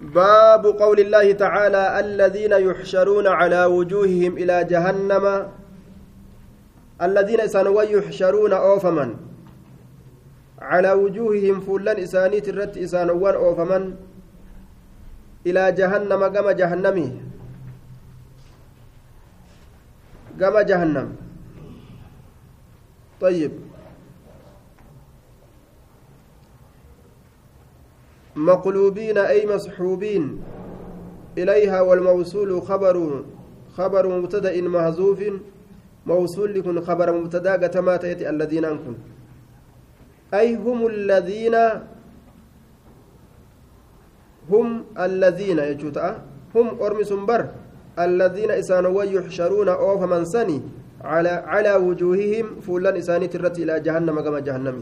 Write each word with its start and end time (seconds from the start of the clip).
باب 0.00 0.66
قول 0.66 1.00
الله 1.00 1.32
تعالى 1.32 2.00
الذين 2.00 2.52
يحشرون 2.52 3.26
على 3.26 3.64
وجوههم 3.64 4.36
إلى 4.38 4.64
جهنم. 4.64 5.48
الذين 7.02 7.40
إسانوا 7.40 7.82
يحشرون 7.82 8.52
أوفمن. 8.52 9.14
على 10.58 10.92
وجوههم 10.92 11.60
فلان 11.60 11.96
إسانيت 12.02 12.48
الرت 12.48 12.78
إسانوان 12.78 13.34
أوفمن. 13.34 13.94
إلى 15.46 15.72
جهنم 15.72 16.26
كما 16.26 16.52
جهنمي. 16.52 17.20
كما 20.40 20.62
جهنم. 20.62 21.16
طيب. 23.20 23.67
مقلوبين 28.38 29.18
أي 29.18 29.46
مسحوبين 29.46 30.40
إليها 31.38 31.80
والموصول 31.80 32.62
خبر 32.62 33.24
خبر 33.76 34.04
مبتدأ 34.18 34.62
محذوف 34.62 35.20
موصول 36.06 36.54
لكن 36.54 36.80
خبر 36.80 37.12
مبتدأ 37.20 37.52
قتمات 37.62 38.04
الذين 38.04 38.64
أنكم. 38.64 38.94
أي 40.34 40.54
هم 40.54 40.86
الذين 40.86 41.56
هم 44.50 44.84
الذين 44.98 45.58
يجوتا 45.58 46.22
هم 46.54 46.66
أرمس 46.82 47.12
بر 47.12 47.42
الذين 47.98 48.50
إسانوا 48.50 49.02
يحشرون 49.04 49.68
أوف 49.68 50.02
من 50.02 50.24
سني 50.24 50.60
على 51.04 51.28
على 51.28 51.74
وجوههم 51.74 52.46
فلان 52.60 52.96
إساني 52.96 53.26
ترت 53.28 53.58
إلى 53.58 53.80
جهنم 53.80 54.20
كما 54.20 54.40
جهنم. 54.40 54.76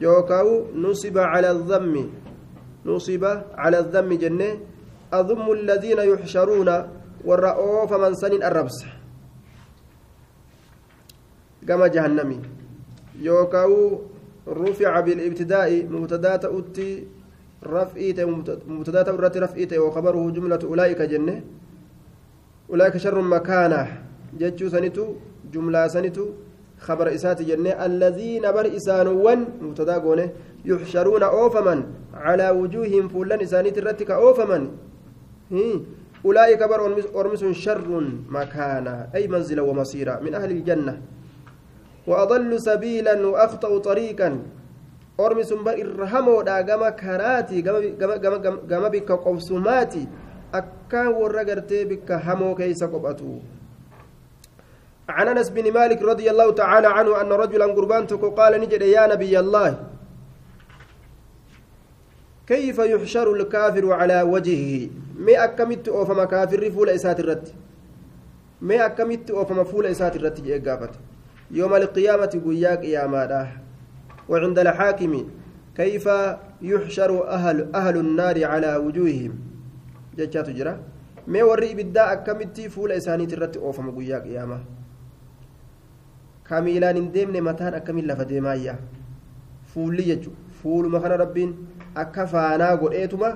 يوكاو 0.00 0.48
نصب 0.74 1.18
على 1.18 1.50
الذم. 1.50 1.94
نصب 2.86 3.24
على 3.54 3.78
الذم 3.78 4.10
جنة. 4.12 4.50
أضم 5.12 5.52
الذين 5.52 5.98
يحشرون 5.98 6.70
والرؤوف 7.24 7.90
من 7.92 8.14
سن 8.14 8.42
الربس. 8.42 8.78
كما 11.68 11.86
جهنمي. 11.86 12.40
يوكاو 13.20 14.00
رفع 14.48 15.00
بالابتداء 15.00 15.86
مبتدا 15.90 16.36
تؤتي 16.36 17.06
رفئيت 17.66 18.20
مبتدا 18.66 19.02
تؤتي 19.02 19.38
رفئيت 19.38 19.72
وخبره 19.74 20.30
جملة 20.30 20.62
أولئك 20.64 21.02
جنة. 21.02 21.36
أولئك 22.70 22.96
شر 22.96 23.20
مكانه. 23.20 23.86
جتشو 24.38 24.68
سنتو 24.68 25.06
جملة 25.52 25.88
سنتو 25.88 26.26
خبر 26.80 27.14
إسات 27.14 27.42
جنة. 27.42 27.70
الذين 27.86 28.42
بر 28.42 28.66
إسانوان 28.76 29.40
مبتدا 29.62 29.98
قونة. 29.98 30.28
يحشرون 30.64 31.22
أوفمن 31.22 31.78
على 32.14 32.50
وجوههم 32.50 33.08
فلان 33.08 33.40
إسانيت 33.40 33.78
الرتك 33.78 34.10
أوفمن 34.10 34.62
أولئك 36.26 36.62
بر 36.62 36.80
أرمس 37.16 37.44
شر 37.44 37.88
مكانا 38.28 39.08
أي 39.14 39.28
منزلا 39.28 39.62
ومصيرا 39.62 40.20
من 40.20 40.34
أهل 40.34 40.50
الجنة. 40.50 40.94
وأضل 42.06 42.60
سبيلا 42.60 43.26
وأخطأ 43.26 43.78
طريقا. 43.78 44.30
أرمس 45.20 45.52
إرهمو 45.52 46.42
دا 46.42 46.62
gama 46.62 46.92
karaati 46.92 47.62
gama 47.62 48.88
bikka 48.90 49.16
qobsumaati 49.16 50.08
akkaan 50.52 51.12
warra 51.12 51.44
gartee 51.44 51.84
bikka 51.84 52.18
hamoo 52.18 52.54
keeysa 52.54 52.88
qophatu 52.88 53.40
عن 55.10 55.28
أنس 55.28 55.50
بن 55.50 55.72
مالك 55.72 56.02
رضي 56.02 56.30
الله 56.30 56.50
تعالى 56.50 56.86
عنه 56.86 57.20
أن 57.20 57.32
رجلا 57.32 57.66
قربان 57.66 58.06
قال 58.06 58.60
نجد 58.60 58.82
يا 58.82 59.06
نبي 59.06 59.38
الله. 59.38 59.99
كيف 62.50 62.78
يحشر 62.78 63.32
الكافر 63.32 63.92
على 63.92 64.22
وجهه؟ 64.22 64.90
ما 65.26 65.44
أكمت 65.44 65.88
أوفما 65.88 66.24
كافر 66.24 66.70
فول 66.70 66.88
إسات 66.88 67.20
الرد. 67.20 67.48
ما 68.60 68.86
أكمت 68.86 69.30
أوفما 69.30 69.64
فول 69.64 69.86
إسات 69.86 70.16
الرد 70.16 70.38
جاءت 70.66 70.94
يوم 71.50 71.74
القيامة 71.74 72.32
قياك 72.46 72.84
يا 72.84 73.06
ماده 73.06 73.48
وعند 74.28 74.58
الحاكم 74.58 75.12
كيف 75.76 76.08
يحشر 76.62 77.10
أهل 77.28 77.58
أهل 77.74 77.96
النار 77.96 78.44
على 78.44 78.76
وجوههم؟ 78.76 79.32
جاءت 80.18 80.50
جرا. 80.50 80.74
ما 81.26 81.42
وري 81.42 81.74
بدأ 81.74 82.12
أكمت 82.12 82.60
فول 82.60 82.92
إسانيت 82.92 83.32
الرد 83.32 83.56
أوفما 83.56 83.90
قياك 83.98 84.26
يا 84.26 84.60
hin 86.50 87.12
deemne 87.14 87.40
mataan 87.40 87.74
akkamiin 87.78 88.06
lafa 88.10 88.24
deemaayya 88.26 88.74
fuulli 89.72 90.02
jechuun 90.02 90.34
fuuluma 90.62 91.00
kana 91.00 91.16
rabbiin 91.22 91.54
akka 92.02 92.26
faanaa 92.32 92.76
godheetuma 92.82 93.30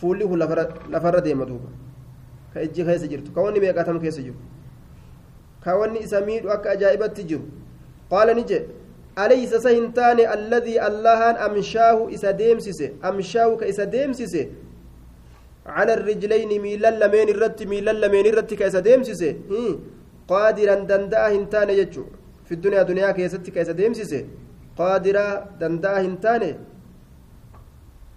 fuulli 0.00 0.24
kun 0.30 0.38
lafarra 0.94 1.20
deema 1.26 1.44
duuba 1.50 1.68
ka 2.54 2.62
ijji 2.66 2.84
keessa 2.84 3.06
jirtu 3.12 3.32
ka 3.34 3.40
wanni 3.46 3.60
meeqatam 3.64 4.00
keessa 4.04 4.22
jiru 4.22 4.38
ka 5.64 5.76
wanni 5.80 6.04
isa 6.06 6.20
miidhu 6.28 6.50
akka 6.56 6.70
ajaa'ibatti 6.76 7.24
jiru 7.30 7.44
qaala 8.10 8.34
ni 8.38 8.44
jedhe 8.50 8.68
alaysa 9.24 9.60
sa 9.60 9.70
hin 9.76 9.92
taane 10.00 10.26
alladii 10.34 10.78
allahaan 10.88 11.36
amshaahu 11.46 12.10
isa 12.16 12.32
deemsise 12.42 12.92
amshaahu 13.12 13.56
ka 13.62 13.66
isa 13.74 13.86
deemsise 13.96 14.42
على 15.66 15.94
الرجلين 15.94 16.50
ميلان 16.62 16.94
لمين 17.02 17.28
الرت 17.34 17.62
ميلان 17.72 17.96
لمين 18.02 18.26
الرت 18.26 18.50
كيس 18.60 18.76
ديمسيسه 18.76 19.30
قادرا 20.30 20.74
دندا 20.90 21.18
هنتان 21.32 21.70
يجو 21.70 22.04
في 22.46 22.52
الدنيا 22.56 22.82
دنيا 22.90 23.10
كيست 23.16 23.46
كيس 23.56 23.70
ديمسيسه 23.70 24.20
قادرا 24.78 25.26
دندا 25.60 26.00
هنتان 26.00 26.58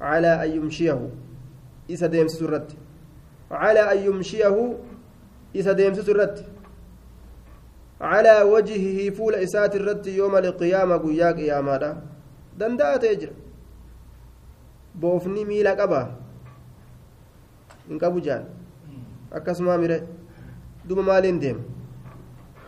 على 0.02 0.32
أن 0.44 0.50
يمشيه. 0.56 1.10
إذا 1.90 2.08
ديمسس 2.08 2.42
الرت 2.42 2.70
على 3.52 3.82
أن 3.92 3.98
يمشيه. 4.08 4.56
إذا 5.56 5.72
ديمسس 5.72 6.10
الرت 6.10 6.46
على 8.02 8.42
وجهه 8.42 9.10
فول 9.16 9.36
إسات 9.36 9.76
الرت 9.76 10.08
يوم 10.08 10.36
القيامة 10.36 10.98
قيا 10.98 11.32
قياما 11.32 12.02
دندا 12.60 12.98
تجر 12.98 13.32
miila 15.48 15.76
qaba 15.76 16.16
hin 17.88 18.00
qabu 18.00 18.22
jaan 18.22 18.46
akkasuma 19.32 19.78
mire 19.78 20.08
duba 20.88 21.02
maaliin 21.04 21.40
deema 21.40 21.64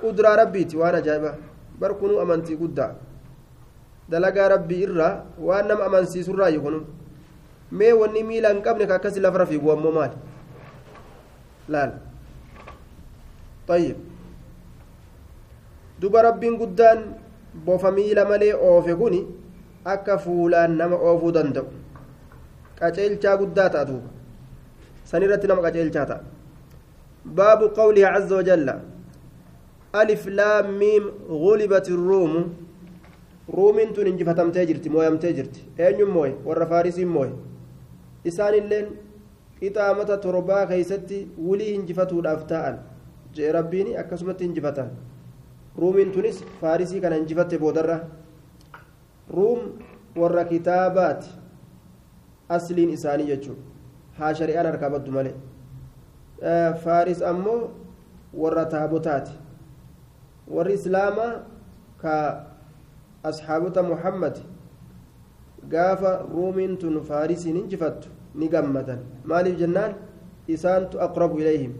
qudraa 0.01 0.35
rabbiiti 0.35 0.77
waan 0.77 0.95
ajaa'iba 0.95 1.31
bar 1.79 1.95
kunuu 1.99 2.19
amantii 2.19 2.57
guddaa 2.57 2.91
dalagaa 4.11 4.47
rabbii 4.55 4.81
irraa 4.87 5.13
waan 5.47 5.67
nama 5.71 5.85
amansiisurraayi 5.89 6.59
kunu 6.65 6.79
mee 7.79 7.93
wanni 8.01 8.23
miila 8.29 8.53
hin 8.53 8.61
qabne 8.67 8.87
ka 8.91 8.95
akkasi 8.99 9.23
lafarra 9.25 9.45
fiigu 9.51 9.71
ammoo 9.75 9.93
maali 9.99 10.17
laal 11.75 11.91
طيب 13.67 13.97
duba 15.99 16.21
rabbiin 16.27 16.55
guddaan 16.61 16.99
bofa 17.65 17.91
miila 17.91 18.23
malee 18.29 18.53
oofe 18.69 18.95
kuni 19.01 19.19
akka 19.93 20.15
fuulaan 20.25 20.77
nama 20.79 20.95
oofuu 21.09 21.33
danda'u 21.37 21.67
qaceelchaa 22.79 23.35
guddaa 23.43 23.69
ta'a 23.75 23.85
duuba 23.89 24.09
san 25.09 25.27
nama 25.51 25.61
qaceelchaa 25.67 26.07
ta'a 26.11 26.37
باب 27.35 27.61
قوله 27.75 28.07
عز 28.07 28.33
وجل 28.33 28.79
ألف 29.95 30.27
لام 30.27 30.79
ميم 30.79 31.03
غلبت 31.29 31.87
الروم 31.89 32.33
روم 33.49 33.77
تنجفتم 33.95 34.51
تجرت 34.51 34.87
مويم 34.87 35.17
تجرت 35.17 35.55
أين 35.79 36.03
موي 36.03 36.31
والرفارس 36.45 36.99
موي 36.99 37.31
إسان 38.27 38.53
اللين 38.53 38.85
قطامة 39.63 40.09
تربا 40.23 40.65
كيستي 40.65 41.27
ولي 41.47 41.75
انجفتوا 41.75 42.21
الأفتاء 42.21 42.83
جاء 43.35 43.51
ربيني 43.55 43.99
أكسمت 43.99 44.41
انجفتان 44.41 44.89
روم 45.79 46.11
تونس 46.11 46.43
فارسي 46.61 46.99
كان 46.99 47.13
انجفت 47.13 47.55
بودرة 47.55 47.97
روم 49.31 49.59
ور 50.15 50.43
كتابات 50.43 51.25
أصلين 52.51 52.89
إساني 52.93 53.29
يجو 53.29 53.53
ها 54.17 54.33
شريان 54.33 54.65
أركبت 54.65 55.09
مالي 55.09 55.33
faaris 56.83 57.21
ammoo 57.21 57.69
warra 58.33 58.65
taabotaati. 58.65 59.31
Warri 60.47 60.73
islaamaa 60.73 61.41
ka 61.97 62.46
asxaabota 63.29 63.83
muhammad 63.83 64.35
gaafa 65.73 66.11
ruumiin 66.33 66.77
tun 66.77 67.01
faarisiin 67.09 67.57
injifattu 67.61 68.09
ni 68.35 68.47
gammadan 68.49 68.99
maaliif 69.25 69.57
jennaan? 69.59 69.93
Isaantu 70.47 70.99
aqrabu 71.05 71.39
ilayhim. 71.39 71.73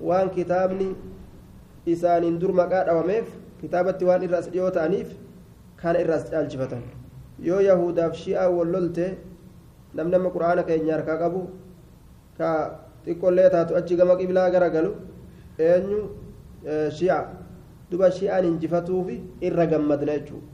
Waan 0.00 0.30
kitaabni 0.30 0.88
isaaniin 1.86 2.38
dur 2.40 2.52
maqaa 2.52 2.84
dhawameef 2.86 3.28
kitaabatti 3.60 4.04
waan 4.04 4.22
irra 4.26 4.38
as 4.38 4.48
dhiyoo 4.50 4.70
ta'aniif 4.70 5.08
kana 5.76 6.00
irra 6.00 6.14
as 6.14 6.24
caalchifatan 6.30 6.82
yoo 7.48 7.60
yahudaaf 7.60 8.16
shi'aa 8.22 8.48
wal 8.56 8.70
lolte 8.74 9.06
namni 9.94 10.16
amma 10.16 10.30
qura'aana 10.34 10.62
keenya 10.68 10.94
harkaa 10.96 11.18
qabu 11.22 11.40
ka 12.38 12.50
xiqqollee 13.06 13.50
taatu 13.54 13.76
achi 13.80 13.96
gama 13.96 14.16
qiblaa 14.20 14.50
gara 14.50 14.68
galu 14.70 14.92
eenyu 15.58 16.00
shi'a? 16.98 17.20
Duba 17.90 18.10
shi'aan 18.10 18.44
injifatuufi 18.50 19.16
irra 19.46 19.66
gammadna 19.66 20.12
jechuudha 20.18 20.51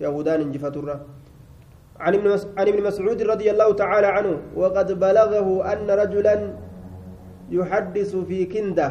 yahudaan 0.00 0.42
injifaturra 0.42 1.00
عن 1.98 2.14
ابن 2.70 2.82
مسعود 2.86 3.18
رضي 3.22 3.50
الله 3.50 3.68
تعالى 3.74 4.06
عنه 4.06 4.32
وقد 4.56 4.88
بلغه 5.02 5.48
أن 5.72 5.90
رجلا 5.90 6.36
يحدث 7.50 8.16
في 8.16 8.46
كنده 8.46 8.90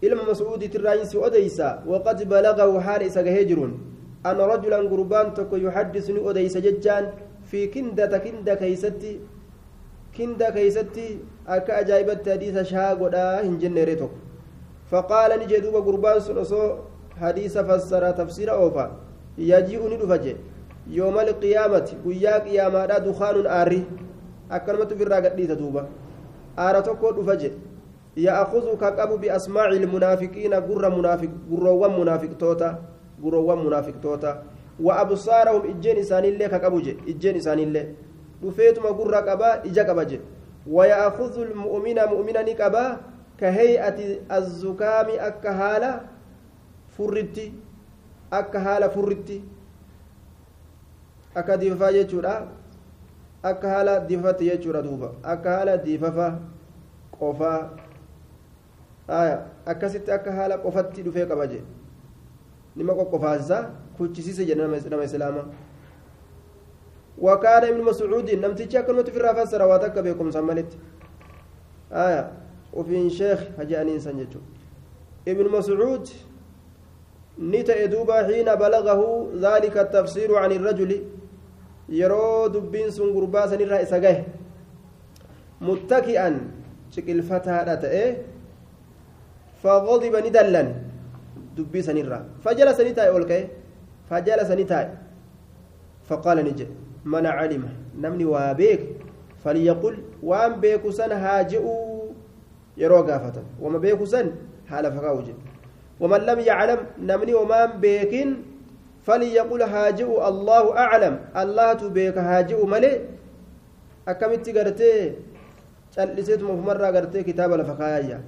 mas'uuditi 0.00 0.80
irraayinsi 0.80 1.18
odeysa 1.20 1.84
waqad 1.84 2.24
balagahu 2.24 2.80
haala 2.80 3.04
isa 3.04 3.20
gahee 3.22 3.44
jiruun 3.44 3.76
ana 4.24 4.46
rajulan 4.48 4.88
gurbaan 4.88 5.34
tokko 5.36 5.56
yuhaddisu 5.60 6.16
ni 6.16 6.20
odeysa 6.24 6.60
jechaan 6.64 7.12
fi 7.44 7.68
kindata 7.68 8.18
kinda 8.24 8.56
keeysatti 10.52 11.20
akka 11.46 11.76
ajaa'ibatti 11.76 12.30
hadiisa 12.30 12.64
shaa 12.64 12.94
godhaa 12.96 13.42
hin 13.42 13.58
jenneere 13.60 13.96
tokko 13.96 14.18
faqaala 14.90 15.36
ni 15.36 15.46
jee 15.52 15.60
duuba 15.60 15.80
gurbaan 15.88 16.20
sun 16.20 16.38
osoo 16.44 16.66
hadiisa 17.20 17.64
fassara 17.68 18.12
tafsiira 18.12 18.56
oofa 18.64 18.90
yaji'u 19.37 19.89
ni 19.89 19.97
dhufa 19.97 20.17
jee 20.17 20.35
yooma 20.91 21.21
alqiyaamati 21.21 21.95
guyyaa 22.03 22.39
qiyaamaadha 22.39 22.99
dukaanun 22.99 23.47
aarri 23.47 23.85
akkanumatti 24.49 24.93
ofirraa 24.93 25.21
gadhiisa 25.21 25.55
duuba 25.55 25.87
aara 26.57 26.81
tokko 26.81 27.11
dhufa 27.11 27.35
jee 27.35 27.53
يأخذ 28.17 28.79
كقبو 28.79 29.17
بأسماع 29.17 29.67
المنافقين 29.67 30.53
قر 30.53 30.83
منافق 30.97 31.29
قروان 31.51 31.99
منافق 31.99 32.29
توتا 32.39 32.69
قروان 33.23 33.65
منافق 33.65 33.93
توتا 34.03 34.43
وأبصارهم 34.79 35.61
إجين 35.71 35.97
إسان 35.99 36.25
الله 36.25 36.47
كقبو 36.47 36.79
جي 36.79 36.97
إجين 37.11 37.35
إسان 37.35 37.59
الله 37.59 37.85
دفيتما 38.43 38.89
قر 38.89 39.15
قبا 39.15 39.49
إجا 39.67 39.83
قبا 39.83 40.03
جي 40.03 40.19
ويأخذ 40.67 41.33
المؤمن 41.39 41.97
مؤمنا 42.11 42.41
نقبا 42.41 42.85
كهيئة 43.39 43.99
الزكام 44.31 45.07
أكهالة 45.29 45.91
فرتي 46.97 47.53
أكهالة 48.32 48.88
فرتي 48.88 49.42
akka 51.34 51.56
diifafaa 51.56 51.92
jechuudha 51.92 52.48
akka 53.42 53.68
haala 53.68 54.00
diifafatti 54.00 54.44
jechuudha 54.50 54.82
duuba 54.82 55.10
akka 55.22 55.50
haala 55.50 55.76
diifafa 55.76 56.38
qofaa 57.18 57.70
akkasitti 59.66 60.12
akka 60.12 60.32
haala 60.32 60.58
qofatti 60.58 61.02
dhufee 61.02 61.26
qaba 61.26 61.46
jee 61.46 61.62
nima 62.76 62.94
qoqqofaasisaa 62.94 63.62
kuchisiise 63.96 64.44
jedhe 64.44 64.88
nama 64.90 65.04
islaamaa 65.04 65.48
وكان 67.20 67.64
ابن 67.64 67.84
مسعود 67.84 68.30
نمتيجي 68.30 68.78
أكلمة 68.78 69.02
في 69.02 69.16
الرافة 69.16 69.44
سرواتك 69.44 69.98
بكم 69.98 70.30
سمالت 70.30 70.72
آية 71.92 72.32
وفي 72.72 73.10
شيخ 73.10 73.40
هجانين 73.58 74.00
سنجتو 74.00 74.38
ابن 75.28 75.46
مسعود 75.52 76.08
نتا 77.40 77.84
إدوبا 77.84 78.26
حين 78.28 78.44
بلغه 78.54 79.00
ذلك 79.40 79.76
التفسير 79.78 80.36
عن 80.36 80.52
الرجل. 80.52 81.02
يرو 81.88 82.46
دبين 82.46 82.90
سن 82.90 83.08
غربا 83.16 83.46
سن 83.46 83.60
الرئيس 83.60 83.92
متكئا. 85.60 86.40
شكل 86.90 87.22
فتاة 87.22 87.82
إيه؟ 87.88 88.22
فغضب 89.62 90.16
ندلا. 90.16 90.62
دبي 91.56 91.82
سنرا 91.82 92.44
فجلس 92.44 92.80
نتاي 92.80 93.08
أولكي 93.08 93.48
فجلس 94.10 94.50
نتاي 94.50 94.88
فقال 96.08 96.38
نجي 96.44 96.66
من 97.04 97.26
علم؟ 97.26 97.68
نمني 97.98 98.24
وابيك. 98.24 98.80
فليقل 99.44 99.96
وان 100.22 100.60
بيك 100.60 100.90
سن 100.90 101.12
هاجئوا 101.12 102.12
يرو 102.76 103.02
قافة 103.08 103.42
وما 103.60 103.78
بيك 103.78 104.04
سن؟ 104.04 104.32
حال 104.68 104.92
فقاوجي 104.92 105.34
ومن 106.00 106.20
لم 106.20 106.38
يعلم 106.40 106.80
نمني 107.08 107.34
ومان 107.34 107.80
بيكين 107.80 108.28
فليقل 109.06 109.62
هاجئوا 109.62 110.28
الله 110.28 110.64
أعلم. 110.76 111.14
الله 111.36 111.68
تبيك 111.72 112.16
هاجئوا 112.18 112.66
ملي. 112.66 112.92
أكملت 114.08 114.46
قرتي؟ 114.56 115.12
calliseetu 115.90 116.46
ofumarraa 116.46 116.92
gartee 116.92 117.24
kitaaba 117.26 117.56
lafa 117.56 117.74
kaayayya 117.74 118.18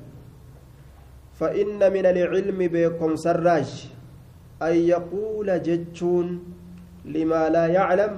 فإن 1.38 1.80
من 1.92 2.06
العلم 2.06 2.58
بكم 2.58 3.16
سراج. 3.16 3.70
أن 4.62 4.74
يقول 4.74 5.48
جتشون 5.62 6.26
لما 7.04 7.48
لا 7.48 7.66
يعلم. 7.66 8.12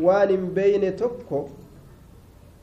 وان 0.00 0.54
بين 0.54 0.96
تكو 0.96 1.48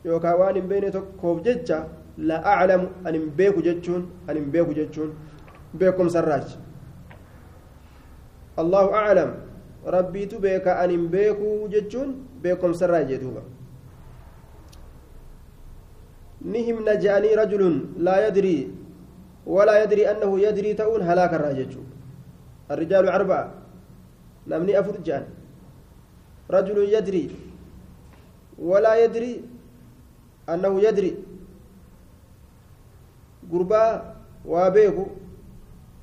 يوكا 0.06 0.34
وان 0.34 0.58
بين 0.70 0.92
تكو 0.92 1.30
جتشا 1.46 1.80
لا 2.18 2.38
أعلم. 2.46 2.82
أن 3.08 3.16
بيكو 3.38 3.62
جتشون 3.62 4.02
أن 4.30 4.38
بيكو 4.54 4.72
جتشون 4.72 5.10
بكم 5.80 6.10
سراج. 6.10 6.58
الله 8.60 8.86
أعلم. 8.94 9.32
ربي 9.88 10.26
تبيك 10.26 10.68
أن 10.68 11.08
بيكو 11.08 11.68
جتشون 11.72 12.10
بكم 12.44 12.74
سراج 12.74 13.10
يدوبا 13.12 13.44
نهم 16.42 16.78
نجأني 16.90 17.30
رجل 17.36 17.64
لا 17.98 18.28
يدري 18.28 18.72
ولا 19.48 19.84
يدري 19.84 20.12
أنه 20.12 20.40
يدري 20.40 20.74
تؤون 20.74 21.02
هلاك 21.02 21.34
الراجج 21.34 21.74
الرجال 22.72 23.08
أربعة. 23.10 23.46
نمني 24.48 24.80
أفرجان 24.80 25.24
رجل 26.52 26.78
يدري 26.94 27.26
ولا 28.60 28.94
يدري 29.04 29.44
أنه 30.50 30.82
يدري. 30.82 31.12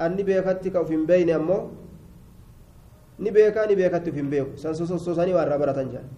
قربا 0.00 0.02
وابيكو 0.02 0.02
أني 0.02 0.22
بيكتك 0.22 0.74
وفي 0.74 0.96
بين 1.06 1.30
أمو 1.30 1.58
ni 3.18 3.30
beekaa 3.30 3.66
ni 3.66 3.76
beekatti 3.76 4.10
uf 4.10 4.16
hin 4.16 4.28
beeku 4.30 4.56
san 4.58 4.74
sosoosanii 4.74 5.34
waan 5.34 5.46
irraa 5.46 5.58
baratan 5.58 5.86
jedhan 5.90 6.08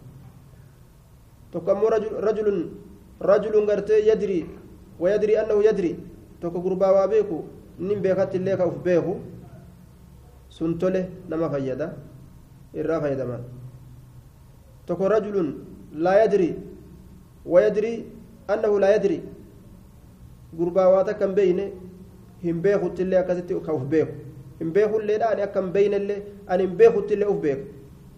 tokko 1.53 1.71
ammoo 1.71 1.91
rajulun 1.93 2.59
rajulun 3.21 3.67
gartee 3.67 4.01
yadrii 4.07 4.47
wayadrii 5.01 5.37
annahu 5.37 5.61
yadrii 5.63 5.97
tokko 6.41 6.61
gurbaa 6.61 6.93
waa 6.97 7.09
beeku 7.09 7.45
nin 7.79 8.01
beekatti 8.01 8.37
illee 8.41 8.57
ka 8.57 8.67
uf 8.67 8.79
beeku 8.87 9.21
sun 10.49 10.79
tole 10.79 11.03
nama 11.29 11.51
fayyada 11.51 11.93
irraa 12.75 13.01
fayyadaman 13.01 13.43
tokko 14.87 15.09
rajulun 15.09 15.49
laa 15.93 16.17
yadrii 16.23 16.55
wayadrii 17.45 18.05
annahu 18.49 18.79
laa 18.81 18.91
yadrii 18.97 19.23
gurbaa 20.59 20.89
waa 20.95 21.05
takka 21.05 21.27
hin 21.27 21.35
beeyne 21.35 21.73
hin 22.43 22.63
beekutti 22.63 23.03
illee 23.03 23.19
akkasitti 23.19 23.61
ka 23.67 23.73
uf 23.75 23.85
beeku. 23.95 24.13
Hin 24.61 24.73
beekulleedha 24.73 25.31
ani 25.31 25.43
akka 25.43 25.63
hin 25.63 25.73
beeynellee 25.73 26.23
ani 26.47 26.63
hin 26.69 26.77
beekutti 26.77 27.15
illee 27.15 27.29
uf 27.35 27.41
beeku. 27.47 27.67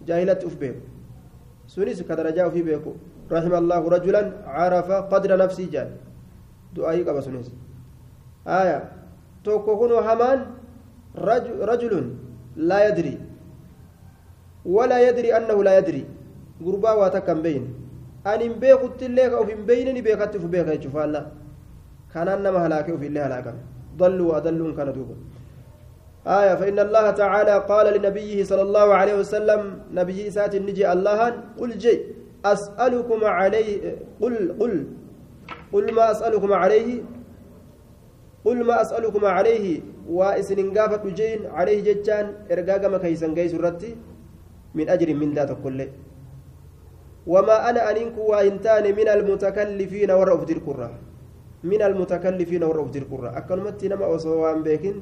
Jaahilatti 0.07 0.45
uf 0.45 0.57
beeku. 0.57 0.81
Sunis 1.67 2.03
ka 2.07 2.15
darajaa 2.15 2.47
ufii 2.47 2.63
beeku. 2.71 2.95
رحم 3.31 3.53
الله 3.61 3.81
رجلا 3.95 4.21
عرف 4.57 4.89
قدر 5.13 5.31
نفسه 5.37 5.65
جان 5.73 5.89
دعائي 6.75 7.01
قبا 7.07 7.21
سنس 7.21 7.47
آية 8.47 8.79
توكوكون 9.45 9.91
همان 9.91 10.39
رجل, 11.71 11.93
لا 12.69 12.77
يدري 12.87 13.15
ولا 14.65 14.97
يدري 15.09 15.29
أنه 15.37 15.57
لا 15.63 15.77
يدري 15.77 16.03
غربا 16.65 16.91
واتكم 16.99 17.41
بين 17.45 17.63
أن 18.27 18.41
بيكت 18.61 19.01
الليك 19.09 19.31
أو 19.37 19.45
في 19.45 19.55
بينني 19.69 20.01
بيكت 20.01 20.37
في 20.41 20.47
بيك 20.53 20.67
يشوف 20.67 20.97
الله 20.97 21.23
كان 22.13 22.27
أنما 22.27 22.59
هلاكه 22.65 22.97
في 22.97 23.07
الله 23.07 23.21
هلاكا 23.27 23.53
ضلوا 24.01 24.27
وأضلوا 24.33 24.75
كان 24.77 24.89
آية 26.27 26.55
فإن 26.55 26.79
الله 26.79 27.05
تعالى 27.11 27.55
قال 27.71 27.85
لنبيه 27.97 28.43
صلى 28.43 28.61
الله 28.61 28.87
عليه 28.99 29.15
وسلم 29.21 29.61
نبي 29.93 30.27
إسات 30.27 30.55
النجي 30.55 30.91
الله 30.91 31.19
قل 31.59 31.71
جي 31.77 31.95
أسألكم 32.45 33.19
عليه 33.23 33.95
قل 34.21 34.35
قل 34.59 34.73
قل 35.73 35.85
ما 35.93 36.11
أسألكم 36.11 36.53
عليه 36.53 37.01
قل 38.45 38.57
ما 38.65 38.81
أسألكم 38.81 39.25
عليه 39.25 39.81
وإسن 40.09 40.59
قافت 40.77 41.05
جين 41.19 41.39
عليه 41.57 41.77
جتان 41.87 42.25
إرقاق 42.51 42.83
ما 42.91 42.97
قيس 42.97 43.23
الرتي 43.53 43.91
من 44.75 44.85
أجر 44.89 45.09
من 45.13 45.33
ذات 45.33 45.51
كله 45.63 45.89
وما 47.27 47.69
أنا 47.69 47.81
أنك 47.91 48.17
وإنتان 48.17 48.85
من 48.95 49.07
المتكلفين 49.07 50.11
ورأف 50.11 50.41
ذي 50.47 50.53
القرى 51.63 51.71
من 51.75 51.81
المتكلفين 51.81 52.63
ورأف 52.63 52.91
ذي 52.91 52.99
القرى 52.99 53.29
أكلمت 53.37 53.85
نما 53.85 54.15
أصوان 54.15 54.63
بيكن 54.63 55.01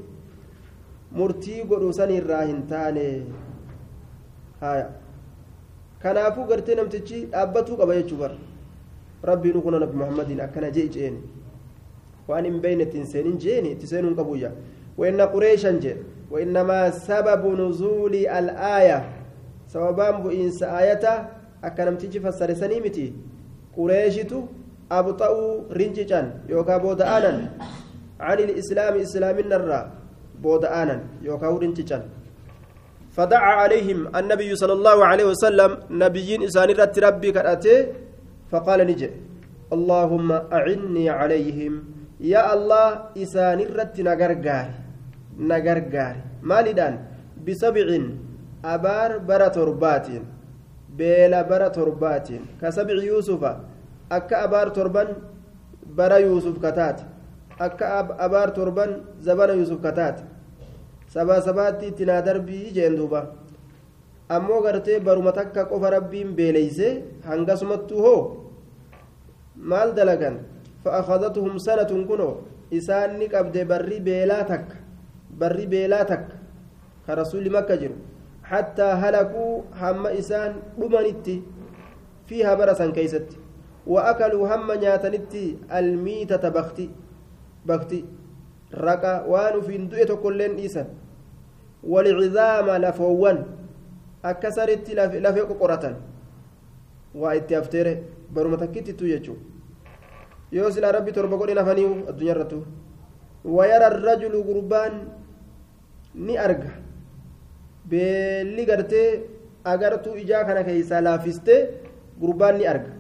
murtii 1.11 1.63
godhu 1.63 1.93
san 1.93 2.11
irraa 2.11 2.43
hin 2.43 2.67
taane 2.67 3.23
haya 4.59 4.89
kanaafuu 5.99 6.43
gartee 6.43 6.75
namtichi 6.75 7.25
dhaabbatuu 7.25 7.77
qaba 7.77 7.95
jechuu 7.95 8.17
bar 8.17 8.31
rabbiin 9.23 9.61
kun 9.61 9.79
nabi 9.79 9.97
muhammadiin 9.97 10.41
akkana 10.41 10.71
jee 10.71 10.87
jeeni 10.87 11.21
waan 12.27 12.45
hin 12.45 12.59
beeyne 12.59 12.83
ittiin 12.83 13.05
seenin 13.05 13.37
jeeni 13.39 13.71
itti 13.71 13.87
seenuun 13.87 14.15
qabuyya 14.15 14.51
وإن 14.97 15.21
قريشا 15.21 15.71
جد 15.71 15.97
وإنما 16.31 16.89
سبب 16.89 17.43
نزول 17.61 18.15
الآية 18.15 18.99
سببان 19.67 20.23
بإنس 20.23 20.63
آية 20.63 21.29
أكنم 21.63 21.95
تيجي 21.95 22.19
فسر 22.19 22.53
سنيمتي 22.53 23.13
قريشتو 23.77 24.41
أبطأوا 24.91 25.51
رنججان 25.72 26.25
يوكا 26.50 26.77
بودآنا 26.77 27.34
عن 28.20 28.38
الإسلام 28.39 28.94
إسلام 29.06 29.38
النرى 29.39 29.82
booda'aanan 30.41 31.25
yookaan 31.25 31.58
rinchican 31.62 32.03
فدعا 33.17 33.65
عليهم 33.65 34.13
النبي 34.13 34.53
صلى 34.62 34.74
الله 34.77 34.98
عليه 35.06 35.25
وسلم 35.34 35.72
نبيين 35.89 36.46
إسان 36.46 36.70
ربي 36.77 37.29
كرأته 37.34 37.77
فقال 38.53 38.79
نجي 38.86 39.10
اللهم 39.74 40.29
أعني 40.53 41.06
عليهم. 41.10 41.74
يا 42.22 42.46
الله 42.53 43.17
إسان 43.17 43.60
رت 43.77 43.98
نغرغار 44.06 44.70
نغرغار 45.50 46.15
مالدان 46.46 46.94
بسبع 47.46 47.88
أبار 48.65 49.12
برا 49.29 49.48
تربات 49.58 50.08
بلا 50.98 51.41
برا 51.50 51.67
تربات 51.74 52.29
كسبع 52.62 52.98
يوسف 53.12 53.41
akka 54.09 54.43
abaar 54.45 54.71
torban 54.73 55.07
bara 55.97 56.19
yuusuf 56.19 56.59
kataate 56.59 57.03
akka 57.59 57.85
abaar 58.19 58.53
torban 58.53 59.01
zabana 59.21 59.53
yuusuf 59.53 59.81
kataate 59.81 60.23
sabaa 61.13 61.41
sabaatti 61.41 61.87
itti 61.91 62.05
naa 62.05 62.21
darbii 62.21 62.71
jeen 62.75 62.95
duuba. 62.97 63.21
Ammoo 64.29 64.61
gartee 64.61 64.99
baruma 64.99 65.31
takka 65.31 65.65
qofa 65.65 65.89
rabbiin 65.89 66.35
beeleyse 66.35 67.03
hangasumattuu 67.23 68.01
hoo? 68.05 68.21
Maal 69.55 69.93
dalagan? 69.95 70.39
Fa'aqadatuhum 70.83 71.59
sanatun 71.59 72.03
kunoo? 72.07 72.43
Isaan 72.71 73.17
ni 73.19 73.29
qabde 73.29 73.63
barri 73.65 73.99
beelaa 74.07 74.43
takka 74.43 74.75
barri 75.39 75.65
beelaa 75.67 76.03
takka 76.05 76.35
ka 77.05 77.15
rasuulli 77.15 77.49
makka 77.49 77.77
jiru. 77.77 77.95
Hattaa 78.41 78.95
halakuu 78.95 79.63
hamma 79.71 80.11
isaan 80.11 80.53
dhumanitti 80.79 81.43
fiiha 82.27 82.55
bara 82.59 82.75
san 82.75 82.91
keeysatti. 82.91 83.37
Almiitata 85.79 86.51
bakti 86.51 86.89
bakti 87.65 88.00
raqa 88.72 89.12
waan 89.32 89.56
ufiin 89.60 89.89
du'e 89.91 90.06
tokkolleen 90.06 90.56
dhiisan 90.58 90.88
walcizaama 91.94 92.79
lafoowwan 92.86 93.38
akka 94.24 94.51
saritti 94.51 94.96
lafee 94.96 95.46
qoqoratan 95.51 95.96
waa 97.22 97.36
itti 97.39 97.53
hafteere 97.60 97.94
baruma 98.34 98.58
takkittitu 98.58 99.08
jechuu 99.13 99.38
yoo 100.51 100.72
silaa 100.72 100.91
rabbi 100.98 101.12
torba 101.12 101.38
godhe 101.38 101.53
nafanii 101.60 101.88
addunyaa 102.10 102.36
irrattu 102.36 102.60
wayara 103.58 103.89
rajulu 103.89 104.44
gurbaan 104.50 104.94
ni 106.25 106.38
arga 106.46 106.72
beelli 107.89 108.65
gartee 108.65 109.10
agartuu 109.63 110.15
ijaa 110.24 110.44
kana 110.50 110.63
keeysaa 110.67 111.01
laafistee 111.08 111.60
gurbaan 112.22 112.58
ni 112.58 112.67
arga 112.74 112.91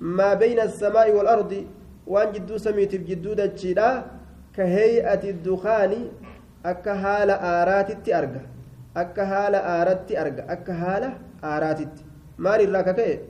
maa 0.00 0.36
bayna 0.36 0.62
asamaa'i 0.62 1.12
waalardi 1.18 1.60
waan 2.06 2.32
jidduu 2.34 2.58
samiitiif 2.58 3.02
jidduu 3.10 3.34
dachiidha 3.40 3.88
ka 4.56 4.64
heey'ati 4.74 5.32
dukaani 5.46 6.00
akka 6.72 6.94
haala 7.04 7.40
aaraatitti 7.52 8.14
arga 8.20 8.40
akka 9.02 9.26
haala 9.32 9.58
aaratti 9.74 10.16
arga 10.22 10.46
akka 10.54 10.74
haala 10.82 11.10
aaraatitti 11.52 12.04
maal 12.46 12.60
irraa 12.66 12.84
ka 12.88 12.94
ka'e 13.00 13.20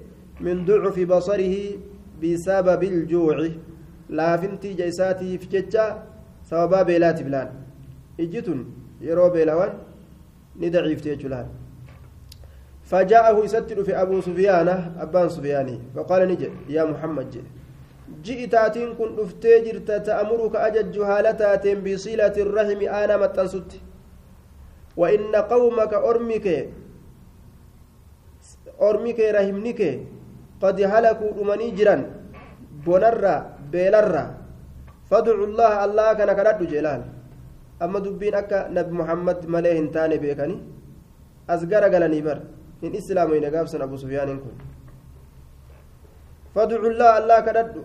min 0.48 0.64
ducufi 0.68 1.06
basarihi 1.14 1.64
bisababi 2.20 2.86
iljuuci 2.96 3.50
laafinti 4.20 4.72
ija 4.74 4.86
isaatiif 4.92 5.48
jecha 5.54 5.86
sababaa 6.50 6.84
beelaatiif 6.90 7.28
laan 7.36 7.48
ijji 8.24 8.42
tun 8.48 8.60
yeroo 9.08 9.30
beelawan 9.36 9.72
ni 10.60 10.70
daciifte 10.70 11.16
فجاءه 12.90 13.44
يستر 13.44 13.84
في 13.84 13.92
أبو 14.02 14.20
سفيان 14.20 14.68
أبان 14.98 15.28
سفياني 15.28 15.80
فقال 15.94 16.28
نجد 16.28 16.52
يا 16.68 16.84
محمد 16.84 17.30
جد 17.30 17.44
ji'itaatiin 18.26 18.96
kun 18.98 19.16
dhuftee 19.16 19.58
jirta 19.64 20.00
ta'amuruka 20.06 20.58
ajajju 20.68 21.04
haala 21.10 21.32
taateen 21.34 21.78
bisiilati 21.84 22.40
irrahimi 22.44 22.88
aana 22.88 23.18
maxxansutti 23.22 23.78
wa 25.00 25.10
inna 25.16 25.42
qawmaka 25.52 25.98
ormi 26.10 26.38
kee 26.46 26.62
ormi 28.88 29.14
kee 29.18 29.30
rahimni 29.38 29.72
kee 29.80 29.94
qad 30.62 30.82
halakuu 30.92 31.30
dhumanii 31.36 31.70
jiran 31.78 32.02
bonarraa 32.84 33.38
beelarraa 33.72 34.28
fadcu 35.10 35.46
llaha 35.58 35.80
allaha 35.86 36.18
kana 36.20 36.34
kadhadhu 36.40 36.66
jeelaan 36.72 37.02
amma 37.80 37.98
dubbiin 38.06 38.34
akka 38.42 38.58
nabi 38.68 38.92
muhammad 39.00 39.38
malee 39.54 39.78
abu 43.82 43.98
sufyaaniin 43.98 44.40
kun 44.40 44.54
fadcu 46.54 46.90
llaha 46.90 47.14
allaha 47.20 47.42
kadhadhu 47.42 47.84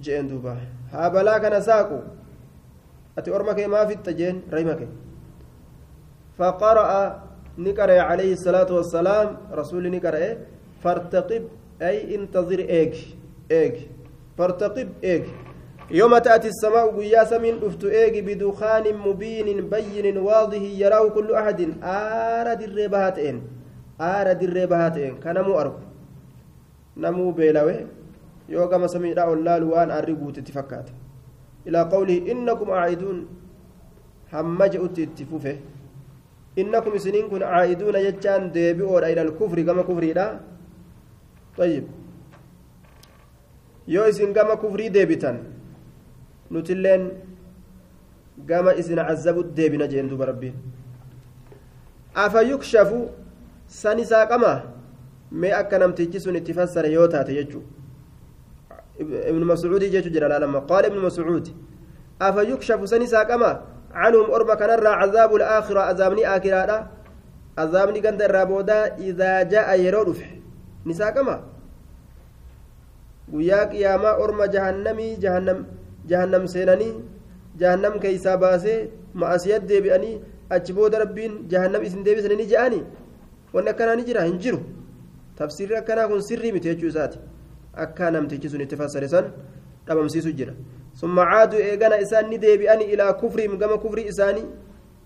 jeen 0.00 0.28
duuba 0.28 0.56
haa 0.92 1.10
balaa 1.10 1.40
kana 1.40 1.60
saaqu 1.60 1.98
ati 3.16 3.30
orma 3.30 3.54
kee 3.54 3.66
maafitta 3.66 4.12
jeen 4.20 4.42
rahima 4.50 4.74
kee 4.80 4.88
faqara'a 6.38 7.02
ni 7.58 7.74
qara'e 7.74 8.02
calayhi 8.08 8.36
salaatu 8.46 8.74
wassalaam 8.80 9.36
rasuulli 9.60 9.90
ni 9.90 10.00
qara'e 10.00 10.30
fartaqib 10.82 11.42
ay 11.80 11.96
intazir 12.16 12.60
eegi 12.80 13.06
eegi 13.60 13.88
fartaqib 14.36 14.88
eegi 15.02 15.32
يوم 15.92 16.18
تأتي 16.18 16.48
السماء 16.48 16.96
قيا 16.96 17.24
سمين 17.24 17.60
دفت 17.60 17.84
إيجي 17.84 18.20
بدخان 18.20 18.96
مبين 18.96 19.68
بين 19.68 20.18
واضح 20.18 20.62
يراه 20.62 21.08
كل 21.08 21.32
أحد 21.34 21.60
آرد 21.84 22.62
الربهاتين 24.01 24.19
آرد 24.21 24.41
الربهاتين 24.43 25.13
كان 25.23 25.37
مو 25.45 25.53
أرك 25.61 25.79
نمو 26.97 27.31
بيلوي 27.31 27.77
yoo 28.49 28.67
gama 28.71 28.87
samiidhaa 28.87 29.27
ol 29.31 29.41
laalu 29.47 29.71
waan 29.73 29.89
arri 29.91 30.13
guutetti 30.15 30.51
fakkaata 30.57 30.93
ilaa 31.67 31.85
qawlihi 31.93 32.31
innakum 32.31 32.69
aa'iduun 32.71 33.17
hamma 34.33 34.65
je'utti 34.73 35.03
itti 35.07 35.25
fufe 35.31 35.53
innakum 36.61 36.95
isiniin 36.99 37.27
kun 37.31 37.43
aa'iduuna 37.43 37.99
jechaan 38.07 38.43
deebi'oodha 38.57 39.11
ila 39.13 39.21
alkufri 39.27 39.63
gama 39.69 39.83
kufriidha 39.89 40.27
طيب 41.57 41.83
yoo 43.87 44.07
isin 44.11 44.33
gama 44.33 44.55
kufrii 44.61 44.89
deebitan 44.95 45.37
nutilleen 46.51 47.03
gama 48.49 48.71
isin 48.81 48.99
cazabutti 49.07 49.55
deebina 49.57 49.87
jeen 49.91 50.09
duba 50.09 50.25
rabbiin 50.31 50.53
afa 52.25 52.41
yukshafu 52.51 52.99
san 53.80 53.98
isaa 54.04 54.26
qama 54.32 54.52
mee 55.40 55.52
akka 55.60 55.78
namtichi 55.82 56.20
sun 56.24 56.36
itti 56.40 56.52
fassare 56.58 56.88
yoo 56.96 57.08
taate 57.14 57.32
jechuu 57.38 57.62
ابن 59.00 59.42
مسعود 59.44 59.84
جيش 59.84 60.06
جلال 60.08 60.40
لما 60.42 60.58
قال 60.58 60.84
ابن 60.84 60.98
مسعود 60.98 61.48
أفيكشف 62.22 62.88
سني 62.88 63.06
ساقما 63.06 63.50
عنهم 63.94 64.30
أربا 64.30 64.54
كان 64.54 64.86
عذاب 64.86 65.34
الآخرة 65.34 65.80
عذابني 65.80 66.22
آخرة 66.36 66.76
عذابني 67.58 68.00
كان 68.00 68.22
الرابودا 68.22 68.96
إذا 69.08 69.42
جاء 69.42 69.80
يرودف 69.80 70.20
نساقما 70.86 71.36
guyyaa 73.32 73.66
qiyaamaa 73.72 74.18
orma 74.22 74.46
jahannamii 74.54 75.16
jahannam 75.24 75.58
jahannam 76.10 76.42
seenanii 76.54 76.94
jahannam 77.60 77.94
keeysaa 78.02 78.34
baasee 78.42 78.90
ma'asiyat 79.22 79.62
deebi'anii 79.70 80.16
achi 80.56 80.74
booda 80.78 81.00
rabbiin 81.04 81.38
jahannam 81.52 81.86
isin 81.88 82.04
deebisanii 82.08 82.38
ni 82.40 82.46
je'anii 82.52 82.82
wanni 83.52 83.70
akkanaa 83.70 83.96
ni 83.96 84.04
jira 84.04 84.24
hin 84.24 84.38
jiru 84.38 84.60
tafsiirri 85.36 85.76
akkanaa 85.76 86.08
kun 86.08 86.22
sirrii 86.22 86.52
miti 86.52 86.68
jechuu 86.68 86.88
isaati 86.88 87.18
akka 87.74 88.10
namtichi 88.10 88.48
sun 88.48 88.60
itti 88.60 88.76
fassare 88.76 89.08
san 89.08 89.30
dhabamsiisu 89.86 90.32
jira 90.32 90.54
eegana 91.02 92.00
isaan 92.00 92.28
ni 92.30 92.38
deebi'ani 92.38 92.84
ilaa 92.84 93.12
kufriim 93.12 93.58
gama 93.58 93.78
kufrii 93.78 94.06
isaanii 94.08 94.46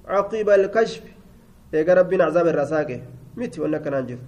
caqiba 0.07 0.55
alkashf 0.55 1.03
eega 1.73 1.95
rabbiin 1.95 2.21
aczaaba 2.21 2.51
irraa 2.51 2.67
saaqe 2.67 3.03
miti 3.37 3.61
wanni 3.61 3.77
akkanaan 3.77 4.07
jiru 4.07 4.23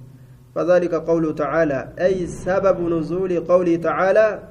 فذلك 0.55 0.95
قوله 0.95 1.33
تعالى 1.33 1.93
أي 2.01 2.27
سبب 2.27 2.81
نزول 2.81 3.41
قوله 3.41 3.77
تعالى 3.77 4.43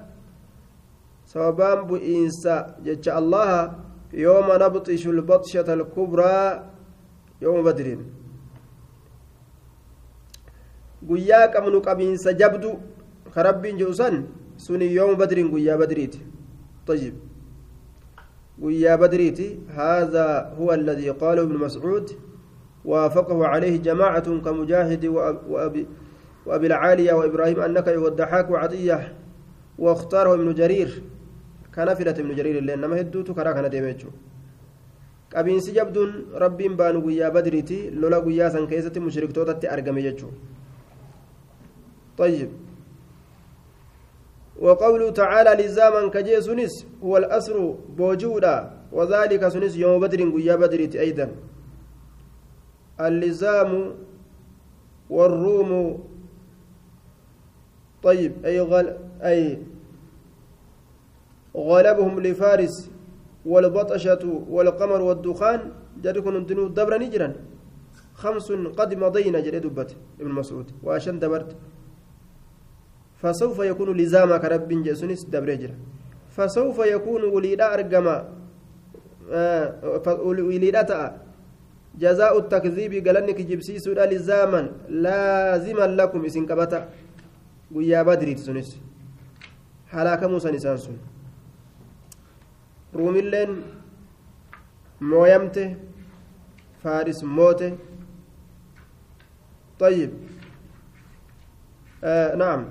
سببان 1.25 1.79
بإنسا 1.89 2.55
جج 2.86 3.09
الله 3.09 3.51
يوم 4.13 4.47
نبطش 4.63 5.03
البطشة 5.07 5.67
الكبرى 5.74 6.38
يوم 7.41 7.57
بدر 7.67 7.88
قياك 11.09 11.55
من 11.65 11.79
قبينس 11.87 12.27
جبدو 12.27 12.71
كربين 13.35 13.77
جوسان 13.77 14.15
سني 14.57 14.87
يوم 14.97 15.13
بدر 15.21 15.37
قيا 15.53 15.75
بدريت 15.75 16.15
طيب 16.87 17.15
قيا 18.63 18.95
بدريت 18.95 19.39
هذا 19.79 20.27
هو 20.59 20.73
الذي 20.73 21.09
قاله 21.09 21.41
ابن 21.41 21.57
مسعود 21.65 22.07
وافقه 22.85 23.39
عليه 23.47 23.77
جماعة 23.77 24.27
كمجاهد 24.45 25.05
وأبي, 25.51 25.87
وأبي 26.45 26.67
العالية 26.67 27.13
وإبراهيم 27.13 27.63
النكعي 27.63 27.97
والضحاك 27.97 28.49
وعطية 28.49 29.13
واختاره 29.77 30.33
ابن 30.33 30.53
جرير 30.53 31.03
كان 31.73 31.93
فلة 31.93 32.11
ابن 32.11 32.35
جرير 32.35 32.63
لأن 32.63 32.85
ما 32.85 32.99
هدوت 32.99 33.31
كرا 33.31 33.51
كان 33.51 33.69
ديميتشو 33.69 34.09
qabiinsi 35.33 35.73
jabduun 35.75 36.11
rabbiin 36.43 36.75
baanu 36.79 37.01
guyyaa 37.05 37.31
badriiti 37.37 37.77
lola 38.01 38.19
guyyaa 38.27 38.49
san 38.49 38.67
keessatti 38.67 38.99
mushriktootatti 39.07 39.67
argame 39.67 40.01
jechuu. 40.05 40.31
طيب. 42.17 42.50
وقوله 44.59 45.09
تعالى 45.12 45.63
لزاما 45.63 46.09
كجي 46.09 46.41
سنس 46.41 46.86
هو 47.03 47.17
الأسر 47.17 47.75
بوجودا 47.97 48.55
وذلك 48.91 49.47
سنس 49.47 49.75
يوم 49.77 50.00
بدر 50.01 50.29
قيا 50.29 50.55
بدريت 50.55 50.95
أيضا. 50.95 51.27
اللزام 53.01 53.71
والروم 55.09 55.71
طيب 58.03 58.45
أي 58.45 58.59
غل 58.59 58.97
أي 59.21 59.62
غلبهم 61.57 62.19
لفارس 62.19 62.75
والبطشة 63.45 64.24
والقمر 64.50 65.01
والدخان 65.01 65.59
جدكم 66.01 66.36
انتنو 66.36 66.67
دبر 66.67 66.97
نجرا. 66.97 67.29
خمس 68.13 68.51
قد 68.51 68.93
مضينا 68.93 69.39
جري 69.39 69.59
دبت 69.59 69.95
ابن 70.21 70.31
مسعود 70.31 70.67
وعشان 70.83 71.19
دبرت. 71.19 71.55
فسوف 73.21 73.59
يكون 73.59 73.97
لزامك 73.97 74.43
رب 74.45 74.69
جسنس 74.83 75.25
دبر 75.33 75.53
جرا. 75.62 75.75
فسوف 76.36 76.77
يكون 76.79 77.24
وليدا 77.24 77.74
أرجما 77.74 78.15
آه 79.31 79.65
وليدا 80.29 80.81
تأ. 80.81 81.17
جزاء 81.97 82.38
التكذيب 82.38 82.93
قالنك 83.07 83.41
جبسي 83.41 83.79
سودا 83.79 84.05
لزاما 84.05 84.62
لازما 84.89 85.86
لكم 85.97 86.25
إسن 86.25 86.45
كبتا. 86.45 86.89
ويا 87.74 88.01
بدري 88.07 88.33
تسنس. 88.33 88.69
حلاك 89.91 90.24
موسى 90.24 90.51
نسان 90.51 90.77
سن. 90.77 90.97
ruumilleen 92.97 93.51
mooyamte 95.01 95.77
faaris 96.81 97.21
moote 97.24 97.77
طيب. 99.79 100.12
آه 102.03 102.36
نعم. 102.36 102.65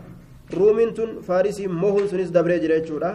رومين 0.55 0.95
تن 0.95 1.11
فارسي 1.27 1.67
موهن 1.67 2.07
سنس 2.11 2.31
دبري 2.31 2.59
جري 2.63 2.81
جودا 2.89 3.11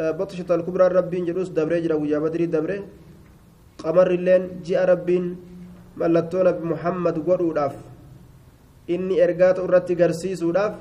آه 0.00 0.10
بطشة 0.10 0.50
الكبرى 0.54 0.86
ربين 0.88 1.24
جروس 1.24 1.48
دبري 1.48 1.80
جرا 1.84 1.94
ويا 1.94 2.18
بدري 2.18 2.46
دبري 2.46 2.78
قمر 3.82 4.10
اللين 4.18 4.42
جاء 4.66 4.84
ربين 4.92 5.24
ملتون 5.96 6.46
محمد 6.70 7.16
قروداف 7.26 7.74
inni 8.94 9.16
ergaata 9.26 9.62
irratti 9.66 9.94
garsiisuudhaaf 10.00 10.74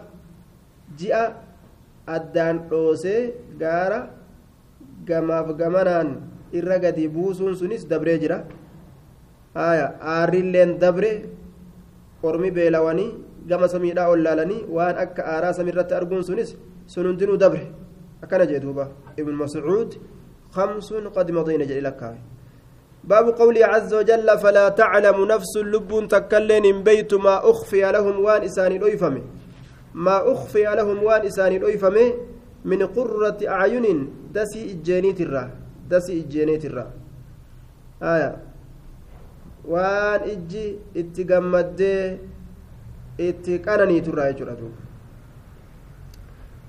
ji'a 0.99 1.23
addaan 2.15 2.55
dhoosee 2.69 3.21
gaara 3.61 3.99
gamaaf 5.09 5.47
gamanaan 5.61 6.09
irra 6.59 6.77
gadi 6.85 7.05
buusuun 7.15 7.53
sunis 7.61 7.83
dabree 7.91 8.17
jira 8.23 8.37
aarriilleen 10.13 10.71
dabre 10.83 11.11
ormi 12.29 12.49
beelawanii 12.57 13.11
gama 13.47 13.67
samiidhaa 13.67 14.09
ol 14.09 14.21
laalanii 14.23 14.65
waan 14.69 14.97
akka 14.97 15.25
aaraa 15.25 15.53
samiirratti 15.53 15.93
arguun 15.93 16.23
sunis 16.23 16.55
sun 16.87 17.05
hundinuu 17.07 17.37
dabre. 17.37 17.71
Akkana 18.23 18.45
jee 18.45 18.59
duuba. 18.59 18.89
Ibn 19.17 19.33
mascuud 19.33 19.99
خمس 20.51 20.93
قد 20.93 21.31
مضينا 21.31 21.65
جل 21.65 21.83
لك 21.83 22.01
باب 23.03 23.25
قوله 23.29 23.65
عز 23.65 23.93
وجل 23.93 24.29
فلا 24.39 24.69
تعلم 24.69 25.25
نفس 25.25 25.53
لب 25.57 26.07
تكلن 26.07 26.83
بيت 26.83 27.13
ما 27.13 27.49
أخفي 27.49 27.81
لهم 27.91 28.15
وان 28.25 28.41
إسان 28.43 28.71
الأيفم 28.71 29.15
ما 29.93 30.31
أخفي 30.31 30.63
لهم 30.63 31.03
وان 31.03 31.21
إسان 31.25 31.51
الأيفم 31.55 31.95
من 32.65 32.85
قرة 32.85 33.37
أعين 33.47 33.85
دسي 34.33 34.61
إجينيت 34.71 35.21
الرا 35.21 35.43
دسي 35.89 36.13
إجينيت 36.21 36.65
الرا 36.65 36.85
آية 38.03 38.31
وان 39.65 40.21
إجي 40.33 40.65
اتقمد 40.97 41.81
اتقنني 43.19 43.97
ترى 44.01 44.23
يجرى 44.29 44.55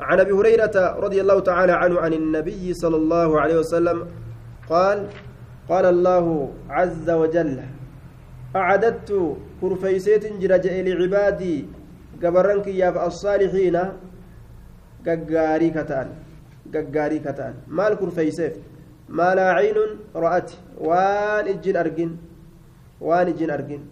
عن 0.00 0.21
أبي 0.21 0.33
هريرة 0.33 0.76
رضي 1.04 1.21
الله 1.21 1.40
تعالى 1.40 1.73
عنه 1.73 2.00
عن 2.00 2.12
النبي 2.12 2.75
صلى 2.75 2.97
الله 2.97 3.40
عليه 3.40 3.57
وسلم 3.59 3.99
قال 4.69 4.99
قال 5.69 5.85
الله 5.85 6.52
عز 6.71 7.11
وجل 7.11 7.59
أعددت 8.57 9.11
كرفيسيت 9.61 10.25
جرجاء 10.40 10.76
لعبادي 10.87 11.57
قبرنك 12.23 12.66
يا 12.66 12.88
الصالحين. 13.07 13.76
ققاري 15.07 15.69
كتان 15.76 16.09
ققاري 16.75 17.19
كتان. 17.26 17.54
مال 17.69 17.93
كرفيسيف 18.00 18.54
ما 19.08 19.34
لا 19.34 19.47
عين 19.56 19.78
رأت 20.17 20.50
وان 20.86 21.47
إجن 21.52 21.76
أرجن 21.76 22.10
وان 23.00 23.26
إجن 23.32 23.50
أرجن 23.50 23.82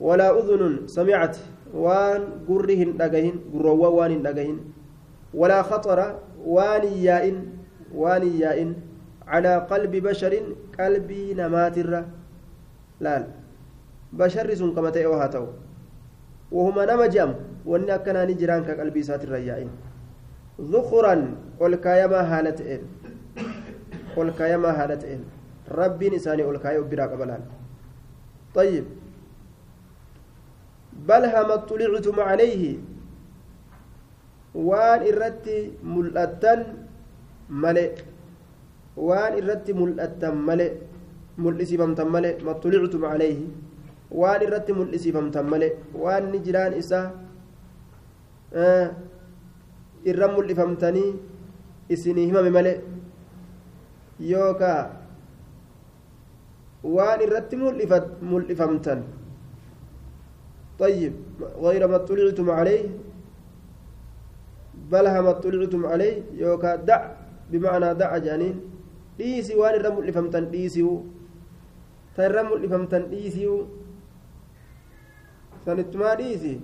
ولا 0.00 0.28
أذن 0.38 0.86
سمعت. 0.86 1.36
وان 1.74 2.22
قرهن 2.48 2.90
دقهن 2.96 3.36
قروا 3.52 3.88
وان 3.98 4.22
دقهن 4.22 4.58
ولا 5.34 5.62
خطر 5.62 5.98
وان 6.46 6.84
يائن 6.84 7.36
وان 7.94 8.22
يائن 8.40 8.70
على 9.26 9.52
قلب 9.70 9.92
بشر 9.96 10.32
قلبي 10.78 11.34
نماتر 11.34 12.04
لا 13.00 13.26
بشر 14.12 14.54
سن 14.54 14.70
كما 14.74 14.90
تيو 14.90 15.12
هاتو 15.12 15.46
وهما 16.52 16.82
نما 16.86 17.06
جام 17.06 17.30
واني 17.66 17.94
اكنا 17.94 18.24
نجران 18.30 18.62
كقلبي 18.64 19.02
ساتر 19.02 19.34
يائن 19.36 19.70
ذخرا 20.60 21.14
قل 21.60 21.74
كايما 21.74 22.20
هالتين 22.32 22.80
قل 24.16 24.28
كايما 24.38 24.70
هالتين 24.78 25.20
ربي 25.70 26.06
نساني 26.14 26.42
قل 26.42 26.56
كايو 26.64 26.84
برا 26.90 27.06
قبلان 27.12 27.42
طيب 28.54 28.84
بل 31.08 31.22
هما 31.34 31.56
طلعتم 31.70 32.16
عليه 32.20 32.64
waan 34.54 35.02
irratti 35.10 35.74
mul'attan 35.82 36.60
male 37.62 37.84
waan 39.06 39.32
irratti 39.40 39.72
mul'attan 39.80 40.34
male 40.48 40.66
mul'isiifamtan 41.42 42.08
male 42.14 42.30
mattulictum 42.46 43.02
calayhi 43.02 43.46
waan 44.20 44.40
irratti 44.46 44.72
mul'isiifamtan 44.78 45.46
male 45.52 45.68
waan 46.02 46.30
ni 46.32 46.38
jiraan 46.46 46.72
isaa 46.82 47.06
irra 50.10 50.26
mul'ifamtanii 50.36 51.10
isinii 51.94 52.26
himame 52.30 52.50
male 52.56 52.72
yookaa 54.32 54.80
waan 56.96 57.20
irratti 57.26 57.56
mul'ifamtan 58.30 59.00
طيب 60.78 61.12
غير 61.56 61.82
ما 61.88 61.96
اطلعتم 61.96 62.50
عليه 62.50 62.84
بله 64.90 65.06
ما 65.06 65.26
اطلعتم 65.26 65.86
عليه 65.86 66.22
yookaa 66.34 66.76
دع 66.76 67.00
بمعنى 67.50 67.94
دع 67.94 68.18
jechaani. 68.18 68.56
dhiisii 69.18 69.54
waan 69.54 69.74
irra 69.78 70.04
mul'ifamtan 70.04 70.50
dhiisii 70.50 70.90
waan 72.16 72.32
irra 72.32 72.48
mul'ifamtan 72.62 73.10
dhiisii 73.10 73.54
سنتما 75.66 76.14
ديسي 76.14 76.60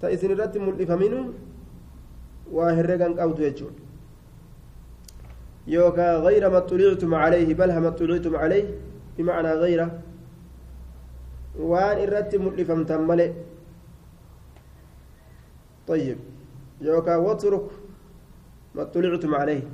تأسن 0.00 0.30
الرت 0.32 0.54
ملفمينو 0.58 1.20
وهرقان 2.52 3.12
قوتو 3.20 3.42
يجون 3.42 3.74
يوكا 5.66 6.06
غير 6.26 6.42
ما 6.52 6.58
اطلعتم 6.58 7.14
عليه 7.14 7.48
بل 7.54 7.70
هم 7.70 7.84
اطلعتم 7.92 8.36
عليه 8.36 8.66
بمعنى 9.16 9.50
غيره. 9.62 9.88
وان 11.58 11.98
الرت 12.04 12.32
ملفمتن 12.36 13.00
ملئ 13.08 13.30
طيب 15.88 16.18
يوكا 16.80 17.16
واترك 17.16 17.66
ما 18.74 18.82
اطلعتم 18.82 19.34
عليه 19.34 19.64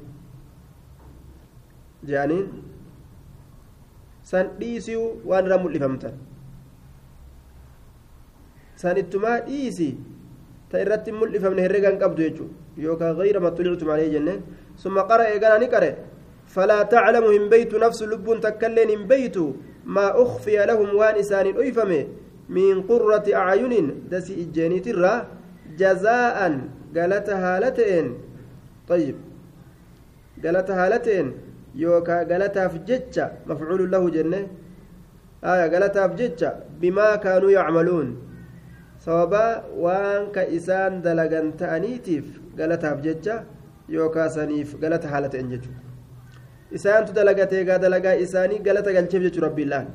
جانين 2.05 2.47
waan 4.33 5.47
irra 5.47 5.59
mul'ifamtan 5.63 6.15
san 8.75 8.97
ittumaa 9.03 9.41
dhiisi 9.47 9.89
ta 10.71 10.81
irratti 10.83 11.13
mul'ifamne 11.13 11.63
herregan 11.63 11.99
qabdu 12.03 12.23
jechuu 12.27 12.49
yookaan 12.77 13.15
gayra 13.21 13.41
maxxulictum 13.47 13.91
alee 13.95 14.11
jenneen 14.15 14.41
summa 14.83 15.07
qara 15.11 15.31
eegana 15.33 15.59
ni 15.63 15.69
qare 15.75 15.91
falaa 16.55 16.83
taclamu 16.95 17.31
hin 17.37 17.47
beytu 17.53 17.79
nafsu 17.85 18.07
lubbuun 18.13 18.41
takkailleen 18.47 18.91
hin 18.95 19.07
beytu 19.13 19.45
maa 19.87 20.15
ukfiya 20.25 20.67
lahum 20.67 20.95
waan 21.01 21.17
isaanin 21.23 21.57
oyfame 21.57 22.01
min 22.49 22.83
qurrati 22.91 23.35
acyunin 23.35 23.89
dasi 24.11 24.35
ijjeeniitirraa 24.43 25.19
jazaa'an 25.79 26.55
galata 26.93 27.37
haala 27.45 27.71
ta'een 27.81 28.09
طيب 28.89 29.17
ta'een 30.43 31.35
yookaa 31.75 32.25
galataaf 32.25 32.75
jecha 32.89 33.25
mafcuulu 33.47 33.87
lahu 33.95 34.11
jenne 34.17 34.49
aya 35.43 35.69
galataaf 35.69 36.15
jecha 36.21 36.51
bimaa 36.81 37.19
kaanuu 37.25 37.51
yacmaluun 37.59 38.09
sababaa 39.07 39.65
waan 39.85 40.31
ka 40.37 40.47
isaan 40.59 41.03
dalagan 41.07 41.53
ta'aniitiif 41.63 42.25
galataaf 42.57 43.03
jecha 43.07 43.45
yookaa 43.97 44.29
saniif 44.37 44.79
galata 44.85 45.09
haala 45.13 45.29
ta'en 45.35 45.51
jechu 45.53 45.71
isaantu 46.73 47.13
dalagatee 47.13 47.65
gaa 47.65 47.79
dalagaa 47.79 48.15
isaanii 48.25 48.59
galata 48.59 48.93
galcheef 48.93 49.23
jechu 49.23 49.41
rabbiillaan 49.47 49.87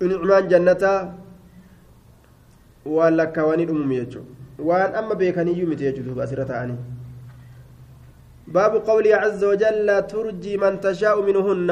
nicmaan 0.00 0.48
jannataa 0.48 0.98
waan 2.96 3.14
lakkaawanii 3.20 3.66
dhumumu 3.70 3.94
jechuudha 4.00 4.64
waan 4.70 4.94
amma 5.00 5.14
beekaniyyuu 5.14 5.68
miti 5.68 5.84
jechuudha 5.84 6.22
asirra 6.24 6.44
ta'anii 6.52 6.78
باب 8.54 8.74
قوله 8.88 9.16
عز 9.16 9.44
وجل 9.44 9.88
ترجي 10.06 10.56
من 10.56 10.80
تشاء 10.80 11.16
منهن 11.22 11.70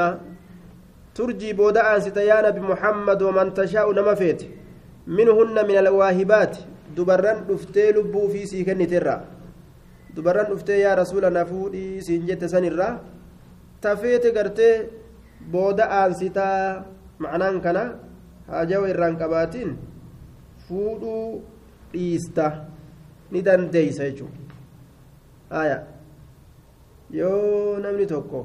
turjii 1.14 1.52
booda 1.54 1.84
aansita 1.84 2.22
yaa 2.22 2.42
nabi 2.42 2.60
muhammad 2.60 3.22
waman 3.22 3.54
tashaa'u 3.54 3.92
nama 3.92 4.16
feete 4.16 4.48
minhunna 5.06 5.62
min 5.68 5.76
alwaahibaati 5.76 6.64
dubarran 6.96 7.44
dhuftee 7.48 7.92
lubbuu 7.92 8.24
ufii 8.28 8.46
sii 8.46 8.64
kenniterraa 8.64 9.20
dubarran 10.14 10.46
dhuftee 10.50 10.78
yaa 10.80 10.94
rasuula 11.02 11.30
na 11.36 11.44
fuudhii 11.50 12.02
siin 12.06 12.26
jette 12.28 12.48
sanirraa 12.54 12.92
tafeete 13.84 14.30
gartee 14.36 14.74
booda 15.52 15.84
aansitaa 16.00 16.84
macnaan 17.22 17.60
kana 17.66 17.84
haajawa 18.50 18.88
irraan 18.92 19.16
qabaatiin 19.22 19.70
fuudhuu 20.68 21.42
dhiista 21.92 22.46
ni 23.30 23.42
dandeeysa 23.46 24.04
jechuudha. 24.08 25.78
Yoo 27.18 27.78
namni 27.84 28.06
tokko 28.12 28.40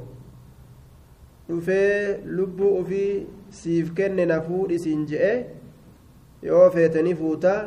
dhufee 1.49 2.19
lubbuu 2.37 2.71
ofii 2.79 3.11
siif 3.59 3.93
kenne 3.97 4.25
na 4.31 4.37
fuudhi 4.47 4.79
siin 4.85 5.05
je'e 5.11 5.33
yoo 6.49 6.65
feetanii 6.75 7.15
fuutaa 7.21 7.59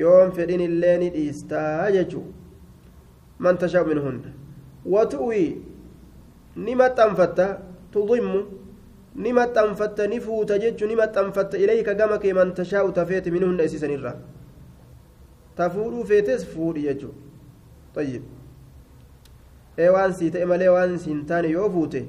yoon 0.00 0.32
fedhin 0.38 0.60
illee 0.68 0.96
ni 1.02 1.08
dhiistaa 1.14 1.90
jechuudha 1.96 2.37
fuuta 10.20 10.58
jechuun 10.58 10.88
ni 10.90 10.96
maxxanfatta 10.96 11.58
ilayka 11.58 11.94
gama 11.94 12.18
kee 12.18 12.32
man 12.32 12.54
tashaa'u 12.54 12.92
tafeete 12.92 13.30
minhunna 13.30 13.62
isiisanirraa 13.68 14.16
ta 15.56 15.70
fuudhuu 15.70 16.04
feetes 16.10 16.46
fuudhi 16.54 16.82
jechuudha 16.88 17.18
tayyib 17.94 18.22
ee 19.78 19.88
waan 19.96 20.12
sii 20.20 20.30
ta'e 20.30 20.44
malee 20.52 20.68
waan 20.76 20.98
siin 21.04 21.20
taane 21.30 21.48
yoo 21.56 21.68
fuute 21.76 22.00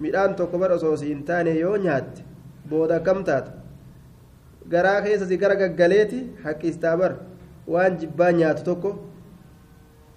midhaan 0.00 0.36
tokko 0.36 0.58
bar 0.62 0.72
osoo 0.78 0.96
siin 1.02 1.24
taane 1.30 1.54
yoo 1.58 1.76
nyaatte 1.86 2.22
booda 2.70 2.96
akkam 3.00 3.24
taata 3.24 3.52
garaa 4.74 5.00
keessa 5.06 5.26
si 5.30 5.36
gara 5.42 5.56
gaggaleeti 5.62 6.20
haqqiistaa 6.44 6.96
bar 7.02 7.12
waan 7.74 7.98
jibbaa 8.02 8.32
nyaatu 8.40 8.64
tokko 8.70 8.90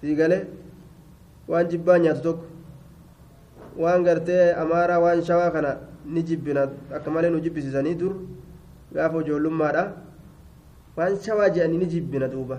sii 0.04 0.14
galee 0.20 0.42
waan 1.48 1.68
jibbaa 1.72 1.98
nyaatu 1.98 2.22
tokko 2.26 2.46
waan 3.82 4.04
gartee 4.06 4.52
amaaraa 4.62 4.98
waan 5.04 5.22
shawaa 5.28 5.50
kana 5.54 5.70
ni 6.14 6.22
jibbina 6.28 6.62
akka 6.96 7.10
malee 7.14 7.30
nu 7.34 7.40
jibbisiisanii 7.44 7.94
dur 8.02 8.14
gaafa 8.94 9.22
ijoollummaadha 9.24 9.84
waan 10.96 11.16
shawaa 11.26 11.48
je'anii 11.54 11.78
ni 11.82 11.86
jibbina 11.94 12.28
duuba 12.34 12.58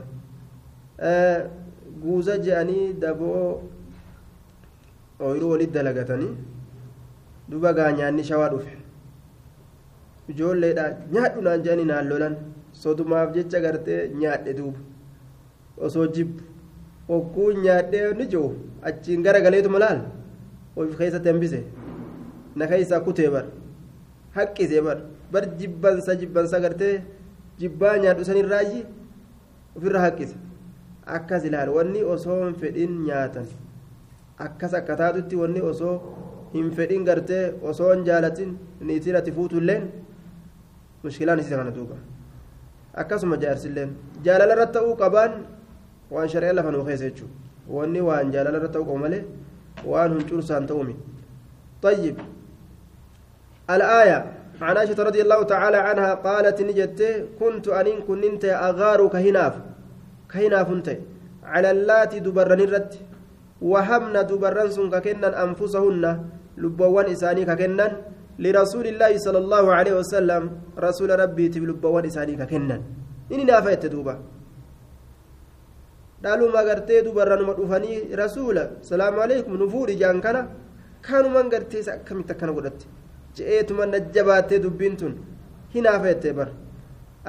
guuza 2.01 2.37
je'anii 2.47 2.87
daboo 3.03 3.43
ooyiruu 5.27 5.51
walitti 5.53 5.73
dalagatanii 5.77 6.33
duba 7.49 7.73
gaa 7.77 8.23
shawaa 8.31 8.49
dhufe 8.55 8.73
ijoolleedha 10.33 10.89
nyaadhu 11.13 11.41
naan 11.47 11.63
jedhanii 11.63 11.85
naan 11.93 12.09
lolan 12.09 12.35
sodumaaf 12.81 13.29
jecha 13.37 13.59
gartee 13.65 14.01
nyaadhe 14.21 14.53
duuba 14.59 14.79
osoo 15.85 16.07
jibbu 16.17 16.54
hogguu 17.09 17.51
nyaadhee 17.65 18.13
ni 18.19 18.25
jiru 18.33 18.49
achiin 18.89 19.23
gara 19.25 19.39
galeetuma 19.45 19.79
laal 19.83 19.99
of 20.75 20.97
keessatti 20.99 21.29
hambise 21.31 21.59
na 22.55 22.67
keessaa 22.71 22.99
kutee 23.07 23.29
bar 23.35 23.45
haqqisee 24.37 24.81
bar 24.87 24.97
bar 25.31 25.43
jibbansa 25.59 26.15
jibbansa 26.21 26.59
gartee 26.65 26.95
jibbaa 27.59 27.97
nyaadhu 28.03 28.25
sanirraayyi 28.29 28.81
ofirra 29.77 29.99
haqqise 30.05 30.35
akkas 31.17 31.45
ilaal 31.49 31.69
wanni 31.77 32.01
osoo 32.15 32.39
hin 32.45 32.55
fedhin 32.63 32.93
nyaatan 33.09 33.45
akkas 34.47 34.73
akka 34.79 34.95
taatutti 35.01 35.35
wanni 35.41 35.61
osoo 35.71 35.95
hin 36.53 36.71
fedhin 36.77 37.05
gartee 37.09 37.43
osoo 37.71 37.91
hin 37.93 38.03
jaalatin 38.09 38.57
niitiin 38.89 39.15
ati 39.21 39.31
fuutulleen 39.37 39.83
mushkilaan 41.03 41.39
isii 41.39 41.55
kana 41.55 41.71
duuba. 41.75 41.95
Akkasuma 43.01 43.37
jaarsilleen. 43.37 43.89
Jaalala 44.25 44.53
irratti 44.55 44.73
ta'uu 44.79 44.95
qabaan 45.01 45.33
waan 46.11 46.27
shari'a 46.29 46.53
lafa 46.53 46.71
nuu 46.71 46.85
keessa 46.85 47.09
jechuudha. 47.09 47.33
Wanni 47.67 48.01
waan 48.01 48.31
jaalala 48.31 48.57
irratti 48.57 48.73
ta'uu 48.73 48.85
qabu 48.85 48.99
malee 49.05 49.23
waan 49.85 50.11
huncursaan 50.13 50.67
ta'uumi. 50.67 50.95
طيب 51.85 52.15
الآية 53.69 54.19
عن 54.61 54.77
عائشة 54.77 54.99
رضي 55.03 55.21
الله 55.21 55.43
تعالى 55.53 55.77
عنها 55.77 56.11
قالت 56.27 56.57
نجت 56.69 56.99
كنت 57.39 57.65
أنين 57.79 57.99
كنت 58.07 58.43
أغار 58.69 58.99
كهناف 59.13 59.53
كهناف 60.31 60.67
انت 60.77 60.87
على 61.53 61.69
اللاتي 61.75 62.19
دبرن 62.25 62.61
الرد 62.67 62.93
وهمن 63.71 64.15
دبرن 64.31 64.69
سن 64.75 64.87
ككنن 64.93 65.33
أنفسهن 65.45 66.03
لبوان 66.63 67.05
إساني 67.15 67.43
ككنن 67.49 67.91
لرسول 68.43 68.85
الله 68.91 69.11
صلى 69.25 69.39
الله 69.43 69.65
عليه 69.77 69.93
وسلم 69.99 70.43
رسول 70.87 71.09
ربي 71.21 71.45
تبلبوان 71.53 72.05
إساني 72.09 72.33
ككنن 72.41 72.81
إني 73.31 73.43
نافيت 73.49 73.83
دوبا 73.93 74.15
dhaaluma 76.23 76.63
gartee 76.63 77.01
dubarranuma 77.03 77.53
dhufanii 77.53 78.15
rasuula 78.15 78.69
salaamu 78.81 79.21
alaikum 79.21 79.57
nu 79.57 79.69
fuudhi 79.69 79.95
jaan 80.01 80.21
kana 80.21 80.47
kaanumaan 81.01 81.49
gartee 81.49 81.79
isa 81.79 81.93
akkamitti 81.93 82.33
akkana 82.33 82.53
godhatte? 82.53 82.85
Je'eetuma 83.35 83.85
najjabaattee 83.85 84.59
dubbiin 84.63 84.97
tun 84.97 85.13
hinaafeette 85.75 86.33
bar 86.33 86.49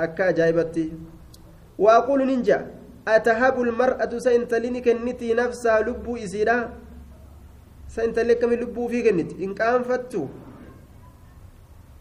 akka 0.04 0.26
ajaa'ibatti 0.32 0.84
waaqulu 1.78 2.24
nin 2.24 2.42
ja'a 2.48 2.64
atahabu 3.14 3.64
lmar'atu 3.64 4.20
sa 4.20 4.32
intalini 4.32 4.82
kennitii 4.82 5.34
nafsaa 5.34 5.80
lubbuu 5.86 6.16
isiidha. 6.16 6.70
Sa 7.86 8.04
intalli 8.04 8.32
akkami 8.32 8.56
lubbuu 8.56 8.86
ufii 8.86 9.02
kenniti? 9.02 9.36
Hin 9.38 9.54
qaanfattu. 9.54 10.28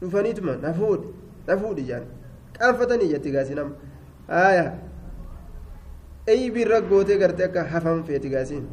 Dhufaniituma 0.02 0.56
na 0.62 0.74
fuudhi 0.74 1.08
na 1.48 1.58
fuudhi 1.58 1.84
jaan. 1.90 2.06
Qaanfatanii 2.58 3.10
jetti 3.14 3.34
aayaa 4.30 4.72
eybii 6.28 6.62
irra 6.66 6.80
gootee 6.82 7.18
gartee 7.18 7.46
akka 7.46 7.64
hafan 7.64 8.04
feeti 8.04 8.30
gaasiin. 8.30 8.66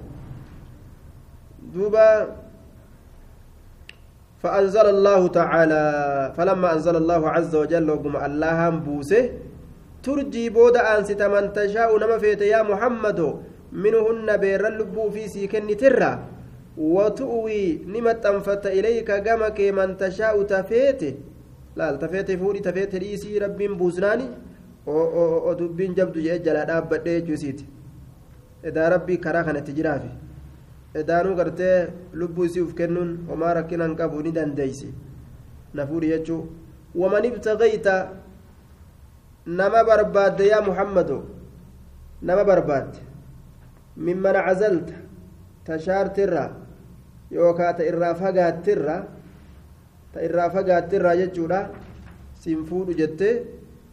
Duuba 1.74 2.06
فأنزل 4.42 4.86
الله 4.86 5.22
تعالى 5.28 5.84
فلما 6.36 6.68
أنزل 6.74 6.96
الله 6.96 7.22
عز 7.30 7.54
وجل 7.56 7.90
وقم 7.90 8.16
الله 8.16 8.68
بوسه 8.68 9.30
ترجي 10.02 10.50
بود 10.50 10.76
أنست 10.76 11.22
من 11.22 11.52
تشاء 11.52 11.90
نما 11.98 12.18
فيت 12.18 12.42
يا 12.42 12.62
محمد 12.62 13.20
منهن 13.72 14.28
بير 14.36 14.66
اللبو 14.66 15.10
في 15.14 15.28
سيكن 15.28 15.76
ترى 15.76 16.12
وتؤوي 16.78 17.86
نما 17.86 18.12
تنفت 18.12 18.66
إليك 18.66 19.10
قمك 19.10 19.58
من 19.78 19.88
تشاء 19.96 20.34
تفيت 20.42 21.02
لا 21.78 21.86
تفيت 22.02 22.28
فوري 22.40 22.60
تفيت 22.66 22.94
ريسي 22.94 23.38
رب 23.38 23.58
بوزناني 23.78 24.26
oo 24.86 25.54
dubbiin 25.58 25.94
jabdu 25.94 26.20
jee 26.26 26.38
jala 26.46 26.64
dhaabbadhee 26.70 27.20
jechuusiiti 27.20 27.66
edaa 28.70 28.88
rabbii 28.94 29.18
karaa 29.26 29.44
kanatti 29.44 29.72
jiraafi 29.78 30.10
edaanuu 31.00 31.34
gartee 31.40 31.76
lubbuu 32.12 32.44
isii 32.48 32.60
uf 32.66 32.74
kennuun 32.80 33.12
homaa 33.28 33.54
rakkinan 33.60 33.96
qabu 34.00 34.22
ni 34.22 34.32
dandeeysi 34.38 34.94
na 35.74 35.86
fuudhi 35.86 36.08
jechuu 36.14 36.42
waman 36.94 37.24
ibtagayta 37.24 37.94
nama 39.46 39.84
barbaadde 39.84 40.46
yaa 40.46 40.62
muhammado? 40.62 41.24
Nama 42.22 42.44
barbaadde. 42.44 42.98
Mimman 43.96 44.34
cazalta 44.46 44.94
tashaartirra 45.66 46.44
yookaa 47.30 47.72
ta 47.76 47.82
irraa 47.84 48.14
fagaattirra 48.14 48.96
ta 50.12 50.20
irraa 50.22 50.50
fagaattirra 50.50 51.16
jechuudha. 51.16 51.70
Sin 52.34 52.64
fuudhu 52.66 52.94
jettee 52.94 53.42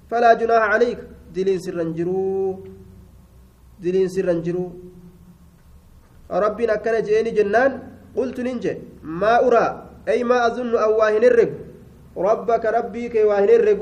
فلا 0.10 0.34
جناح 0.34 0.64
عليك. 0.74 1.00
دلين 1.36 1.60
سرا 1.66 1.84
جرو 1.98 2.66
دلين 3.84 4.08
سرا 4.10 4.34
جرو 4.46 4.66
ربنا 6.44 6.76
كان 6.84 6.96
جئني 7.08 7.32
جنان. 7.38 7.72
قلت 8.18 8.40
ننجي. 8.40 8.74
ما 9.04 9.34
أرى. 9.46 9.66
أي 10.10 10.24
ما 10.24 10.38
أظن 10.48 10.74
أو 10.76 10.98
واهن 11.00 11.24
الرق 11.24 11.52
ربك 12.18 12.64
ربي 12.66 13.04
كي 13.14 13.24
واهن 13.30 13.50
الرق 13.60 13.82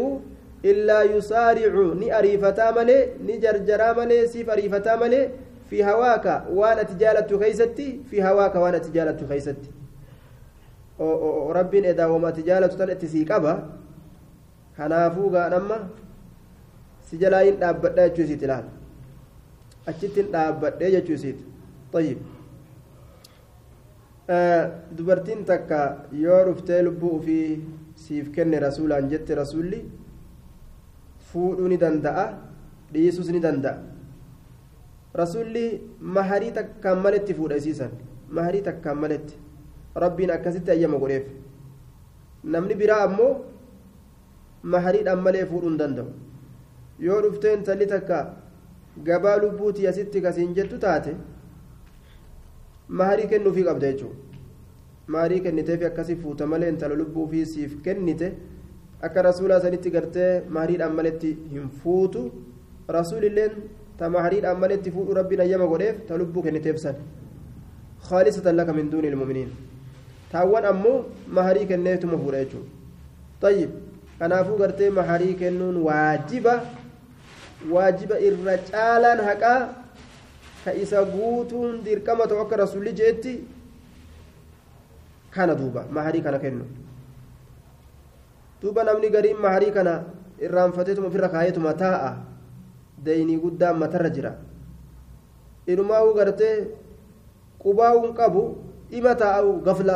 إلا 0.66 1.00
يسارع 1.14 1.74
ني 2.02 2.08
أريفتا 2.20 2.72
ملي 2.76 3.00
ني 3.26 3.38
جرجرا 3.44 3.90
ملي 3.98 4.28
سيف 4.28 4.50
أريفتا 4.50 4.94
ملي 5.02 5.22
في 5.70 5.78
هواك 5.84 6.26
وأنا 6.58 6.84
تجالة 6.84 7.30
خيستي. 7.42 7.90
في 8.10 8.24
هواك 8.24 8.56
وأنا 8.56 8.78
تجالة 8.78 9.20
خيستي. 9.30 9.72
ربين 11.58 11.86
إذا 11.86 12.06
وما 12.06 12.30
تجالة 12.30 12.68
تلأتي 12.68 13.08
سيكابا 13.08 13.54
kanaafuu 14.78 15.30
gaadhamma 15.34 15.78
si 17.10 17.18
jalaa 17.24 17.44
hin 17.48 17.60
dhaabbadha 17.62 18.08
jechuu 18.10 18.24
isiiti 18.28 18.46
ilaal 18.50 18.66
achitti 19.92 20.20
hin 20.22 20.32
dhaabbadhee 20.34 20.92
jechuu 20.96 21.16
isiiti 21.20 21.44
tayyib. 21.92 22.20
Dubartiin 24.98 25.46
takka 25.46 25.80
yoo 26.12 26.40
dhuftee 26.48 26.82
lubbuu 26.84 27.12
ufii 27.20 27.64
siif 27.96 28.32
kenne 28.36 28.60
rasuulaan 28.60 29.08
jette 29.14 29.36
rasuulli 29.40 29.80
fuudhuu 31.32 31.68
ni 31.72 31.78
danda'a 31.84 32.26
dhiisuus 32.94 33.30
ni 33.32 33.40
danda'a. 33.46 33.78
Rasuulli 35.22 35.66
maharii 36.02 36.52
takkaan 36.52 37.00
maletti 37.06 37.34
fuudha 37.34 37.56
isiisan 37.56 37.92
maharii 38.30 38.62
takkaan 38.62 38.98
maletti. 38.98 39.34
Rabbiin 39.96 40.32
akkasitti 40.32 40.72
ayyama 40.72 40.98
godheef. 41.00 41.26
Namni 42.44 42.76
biraa 42.76 43.04
ammoo 43.08 43.32
mahariidhaan 44.64 45.22
malee 45.24 45.46
fuudhuu 45.46 45.70
hin 45.70 45.80
danda'u 45.80 46.08
yoo 47.06 47.22
dhuftee 47.26 47.54
intalli 47.58 47.86
takka 47.94 48.20
gabaa 49.10 49.38
lubbuutii 49.44 49.88
asitti 49.92 50.22
kasiin 50.26 50.54
jettu 50.60 50.78
taate 50.86 51.12
maharii 53.00 53.28
kennuufii 53.34 53.64
qabda 53.70 53.92
jechuudha 53.92 54.16
maharii 55.16 55.40
kenniteef 55.48 55.84
akkasii 55.90 56.16
fuuta 56.24 56.48
malee 56.54 56.70
intala 56.74 56.96
lubbuufii 57.02 57.46
siif 57.54 57.76
kennite 57.88 58.28
akka 59.10 59.22
rasuulaa 59.30 59.60
sanitti 59.66 59.90
gartee 59.96 60.32
mahariidhaan 60.58 60.96
maletti 61.00 61.32
hin 61.54 61.70
fuutu 61.84 62.24
rasuulilleen 62.98 63.52
ta 64.00 64.10
mahariidhaan 64.16 64.60
maletti 64.66 64.92
fuudhu 64.98 65.14
rabbiin 65.20 65.42
ayyama 65.46 65.68
godheef 65.74 66.02
ta 66.10 66.18
lubbuu 66.24 66.44
kenniteef 66.50 66.78
san 66.88 66.96
خالصة 68.08 68.52
لك 68.52 68.70
من 68.70 68.90
دون 68.90 69.06
المؤمنين 69.06 69.50
taawwan 70.32 70.66
ammoo 70.72 71.06
maharii 71.38 71.66
kenneetuma 71.70 72.18
fuudha 72.24 72.40
jechuudha 72.44 72.70
tayyib 73.42 73.70
kanaafuu 74.20 74.58
gartee 74.62 74.90
maharii 74.98 75.34
kennuun 75.42 75.78
waajiba 77.66 78.20
irra 78.22 78.58
caalaan 78.70 79.20
haqaa 79.26 79.60
ka 80.66 80.72
isa 80.74 81.04
guutuun 81.06 81.82
dirqama 81.84 82.28
ta'u 82.28 82.42
akka 82.46 82.56
rasulli 82.64 82.94
jeetti 82.94 83.34
kana 85.32 85.56
duuba 85.56 85.86
maharii 85.92 86.22
kana 86.22 86.40
kennu 86.40 86.66
duuba 88.62 88.84
namni 88.84 89.10
gariin 89.10 89.38
maharii 89.46 89.72
kana 89.72 89.94
irraanfateetuma 90.40 91.08
ofirra 91.08 91.30
kaayeetuma 91.30 91.74
taa'a 91.74 92.12
daynii 93.06 93.38
guddaan 93.42 93.78
matarra 93.80 94.10
jira 94.10 94.32
inumaa'uu 95.68 96.14
gartee 96.20 96.56
qubaa'uun 97.64 98.14
qabu 98.20 98.44
dhima 98.92 99.16
taa'u 99.16 99.62
gafla 99.66 99.96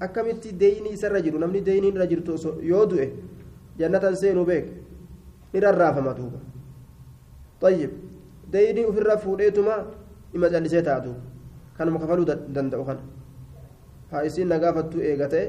akkamitti 0.00 0.52
deeyinii 0.62 0.92
isarra 0.98 1.20
jiru 1.26 1.38
namni 1.38 1.60
deeyinii 1.66 1.92
irra 1.94 2.06
jirtu 2.12 2.38
yoo 2.70 2.86
du'e 2.90 3.06
jannatan 3.78 4.16
seenuu 4.16 4.44
beek 4.48 4.66
ni 5.52 5.60
rarraafama 5.60 6.14
duuba 6.16 6.38
طيب 7.62 7.90
ofirra 8.90 9.16
fuudheetuma 9.24 9.74
ima 10.34 10.48
callisee 10.52 10.82
taatu 10.82 11.14
kanuma 11.76 11.98
kafaluu 12.02 12.26
danda'u 12.26 12.84
kana 12.88 13.02
haa 14.10 14.22
isiin 14.28 14.48
na 14.48 14.58
gaafattuu 14.58 15.00
eegatee 15.10 15.46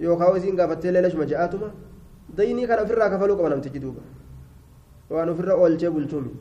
yookaan 0.00 0.36
isiin 0.38 0.56
gaafattee 0.60 0.92
leelashuma 0.96 1.26
ja'aatuma 1.32 1.68
deeyinii 2.36 2.66
kana 2.70 2.82
ofirraa 2.86 3.10
kafaluu 3.14 3.36
qaba 3.38 3.50
namtichi 3.54 3.82
duuba 3.84 4.02
waan 5.10 5.28
ofirra 5.34 5.54
oolchee 5.62 5.90
bulchuumi 5.90 6.32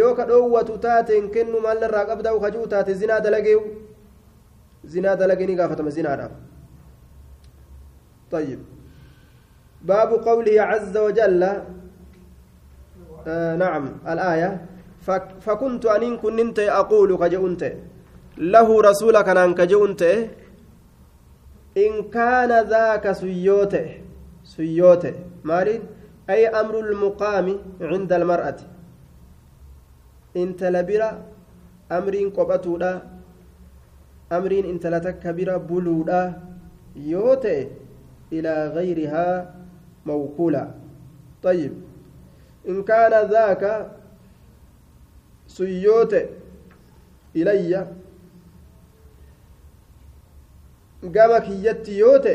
yoo 0.00 0.12
ka 0.18 0.28
dhoowwatu 0.30 0.78
taateen 0.86 1.30
kennu 1.36 1.60
maalirraa 1.66 2.04
qabdaa 2.10 2.36
kajuu 2.44 2.66
taate 2.74 2.92
zinaa 3.02 3.20
dalageewu 3.20 3.64
zinaa 4.94 5.16
dalagee 5.22 5.46
ni 5.46 5.56
gaafatama 5.62 5.90
zinaadhaaf 5.98 6.34
طيب 8.30 8.58
باب 9.82 10.10
قوله 10.28 10.62
عز 10.62 10.96
وجل 10.96 11.42
آه 11.42 11.62
نعم 13.58 13.84
الآية. 14.06 14.50
فكنت 15.40 15.86
أن 15.86 16.16
كنت 16.18 16.58
أقول 16.58 17.10
كجؤنت 17.16 17.62
له 18.38 18.68
رسولك 18.88 19.28
أن 19.28 19.54
كجؤنت 19.54 20.02
إن 21.78 21.90
كان 22.10 22.50
ذاك 22.66 23.04
سيوته 23.12 23.86
سيوته 24.44 25.14
مالين 25.44 25.82
أي 26.30 26.48
أمر 26.50 26.74
المقام 26.80 27.46
عند 27.80 28.12
المرأة. 28.12 28.58
bira 30.82 31.08
amriin 31.88 32.28
qophatuudha 32.34 32.90
amriin 34.30 34.66
intala 34.66 35.00
takka 35.00 35.32
bira 35.32 35.54
buluudha 35.58 36.34
yoo 37.12 37.36
ta'e 37.40 37.72
ilaa 38.30 38.68
gayrihaa 38.74 39.46
mawkuula 40.04 40.74
طيب. 41.46 41.85
إن 42.68 42.82
كان 42.82 43.12
ذاك 43.30 43.62
سيوت 45.46 46.12
إلي 47.36 47.72
قام 51.14 51.32
كيت 51.46 51.88
يوت 51.88 52.26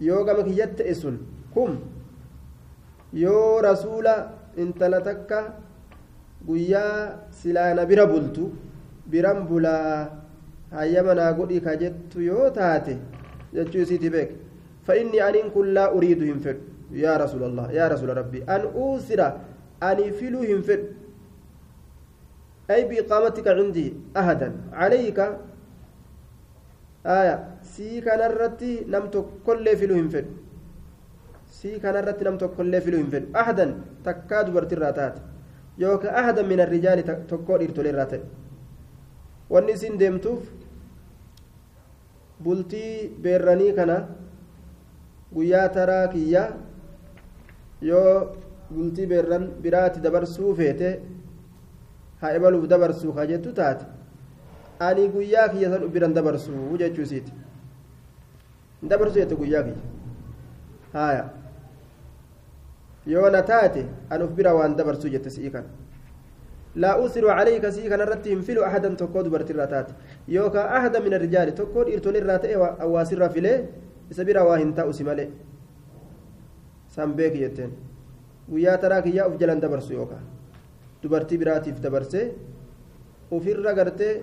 يو 0.00 0.16
قام 0.26 0.38
كيت 0.48 0.80
إسن 0.92 1.16
كم 1.54 1.72
يو 3.12 3.58
رسول 3.60 4.06
intala 4.56 5.00
takka 5.00 5.38
guyyaa 6.46 7.32
silaana 7.32 7.86
bira 7.88 8.04
bultu 8.06 8.52
biran 9.08 9.48
bulaa 9.48 10.12
hayyama 10.76 11.14
naa 11.14 11.32
godhi 11.38 11.60
ka 11.66 11.72
jettu 11.82 12.20
yoo 12.20 12.50
taate 12.58 12.94
jechuu 13.54 13.82
isiiti 13.84 14.10
beek 14.16 14.30
فإني 14.86 15.28
أن 15.28 15.50
كن 15.54 15.66
لا 15.74 15.94
أريد 15.94 16.22
هنفد 16.22 16.58
يا 16.92 17.16
رسول 17.16 17.42
الله 17.48 17.66
يا 17.72 17.88
رسول 17.88 18.16
ربي 18.16 18.44
أن 18.44 18.60
أوسر 18.76 19.20
أن 19.82 19.96
يفلو 20.08 20.40
هنفد 20.50 20.80
أي 22.70 22.80
بإقامتك 22.88 23.48
عندي 23.48 23.86
أهدا 24.16 24.48
عليك 24.72 25.18
آية 27.06 27.36
سي 27.62 28.00
كان 28.00 28.20
الرتي 28.30 28.84
نمت 28.92 29.14
كل 29.46 29.66
فلو 29.76 29.94
هنفد 29.94 30.26
sii 31.62 31.78
kanarratti 31.80 32.24
nam 32.24 32.38
tokkollee 32.42 32.80
filuu 32.80 32.98
hin 32.98 33.10
fedhu 33.12 33.28
ahadan 33.40 33.72
takkaa 34.04 34.38
dubartirraa 34.46 34.92
taate 34.98 35.20
yookaan 35.82 36.14
ahadan 36.20 36.46
min 36.52 36.60
arrijaali 36.64 37.04
tokkoo 37.32 37.58
dhiirtoleerraa 37.60 38.06
ta'e 38.12 38.20
wanni 39.52 39.72
isin 39.78 39.98
deemtuuf 40.00 40.48
bultii 42.44 43.08
beerranii 43.26 43.72
kana 43.78 43.96
guyyaa 45.34 45.68
taraa 45.76 46.06
kiyyaa 46.14 46.48
yoo 47.90 48.36
bultii 48.70 49.06
beerran 49.12 49.44
biraatti 49.62 50.00
dabarsuu 50.06 50.54
feete 50.60 50.88
haa 52.20 52.32
ebaluuf 52.38 52.64
dabarsuu 52.72 53.12
kaa 53.16 53.26
jettu 53.32 53.52
taate 53.60 53.84
ani 54.88 55.08
guyyaa 55.14 55.48
kiyya 55.52 55.70
san 55.72 55.88
biran 55.94 56.14
dabarsuu 56.18 56.78
jechuu 56.82 57.02
isiiti 57.08 57.32
dabarsuu 58.90 59.20
jette 59.22 59.36
guyyaa 59.42 59.62
kiyya 59.62 59.80
haaya 60.96 61.24
yoo 63.06 63.30
na 63.30 63.42
taate 63.52 63.82
an 64.10 64.22
uf 64.22 64.30
bira 64.40 64.54
waan 64.54 64.76
dabarsuu 64.80 65.10
jette 65.14 65.30
si'ii 65.36 65.50
kana 65.50 65.68
laa 66.82 66.96
usiru 67.04 67.28
calayka 67.28 67.72
si'ii 67.76 67.88
kanarratti 67.92 68.30
hin 68.34 68.42
filu 68.48 68.64
ahadan 68.64 68.96
tokkoo 68.96 69.22
dubartirraa 69.28 69.66
taate 69.72 69.92
yookaan 70.36 70.68
ahada 70.80 71.00
min 71.06 71.14
arrijaali 71.18 71.52
tokkoo 71.60 71.84
dhiirtolirraa 71.88 72.38
ta'e 72.44 72.54
hawaasirraa 72.82 73.28
filee 73.38 73.56
isa 74.10 74.24
bira 74.28 74.44
waa 74.48 74.58
hin 74.62 74.72
ta'u 74.78 74.92
si 74.98 75.04
malee 75.08 75.28
san 76.94 77.08
beeki 77.18 77.38
jetteen 77.44 77.72
guyyaa 78.50 78.76
taraa 78.82 79.02
kiyyaa 79.06 79.28
uf 79.30 79.36
jalan 79.40 79.60
dabarsu 79.64 79.92
yookaan 79.98 80.24
dubartii 81.02 81.38
biraatiif 81.42 81.80
dabarsee 81.84 82.26
ufirra 83.36 83.72
gartee 83.78 84.14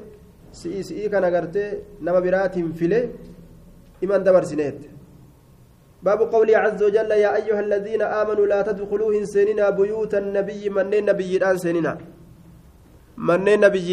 si'ii 0.60 0.84
si'ii 0.89 1.10
kana 1.13 1.29
gartee 1.36 1.69
nama 2.05 2.19
biraatiin 2.25 2.71
filee 2.79 3.03
iman 4.05 4.23
dabarsineette 4.27 4.99
باب 6.03 6.19
قوله 6.34 6.58
عز 6.58 6.84
وجل 6.84 7.12
يا 7.12 7.36
أيها 7.36 7.60
الذين 7.60 8.01
آمنوا 8.01 8.45
لا 8.51 8.60
تدخلوا 8.67 9.13
هنسيننا 9.15 9.65
بيوت 9.69 10.13
النبي 10.23 10.63
من 10.69 10.93
النبي 10.93 11.32
الآن 11.38 11.58
سيننا 11.63 11.93
من 13.17 13.47
النبي 13.55 13.89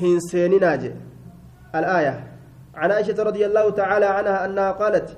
هنسيننا 0.00 0.70
جي 0.82 0.92
الآية 1.78 2.14
عن 2.80 2.90
عائشة 2.90 3.18
رضي 3.28 3.42
الله 3.48 3.66
تعالى 3.80 4.06
عنها 4.06 4.36
أنها 4.44 4.70
قالت 4.80 5.08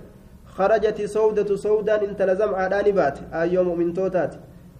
خرجت 0.59 0.99
سودة 1.17 1.57
سودا 1.57 2.03
انت 2.05 2.23
لزم 2.23 2.55
على 2.55 2.79
نبات 2.87 3.19
أيوم 3.33 3.79
من 3.79 3.93
توتات. 3.97 4.35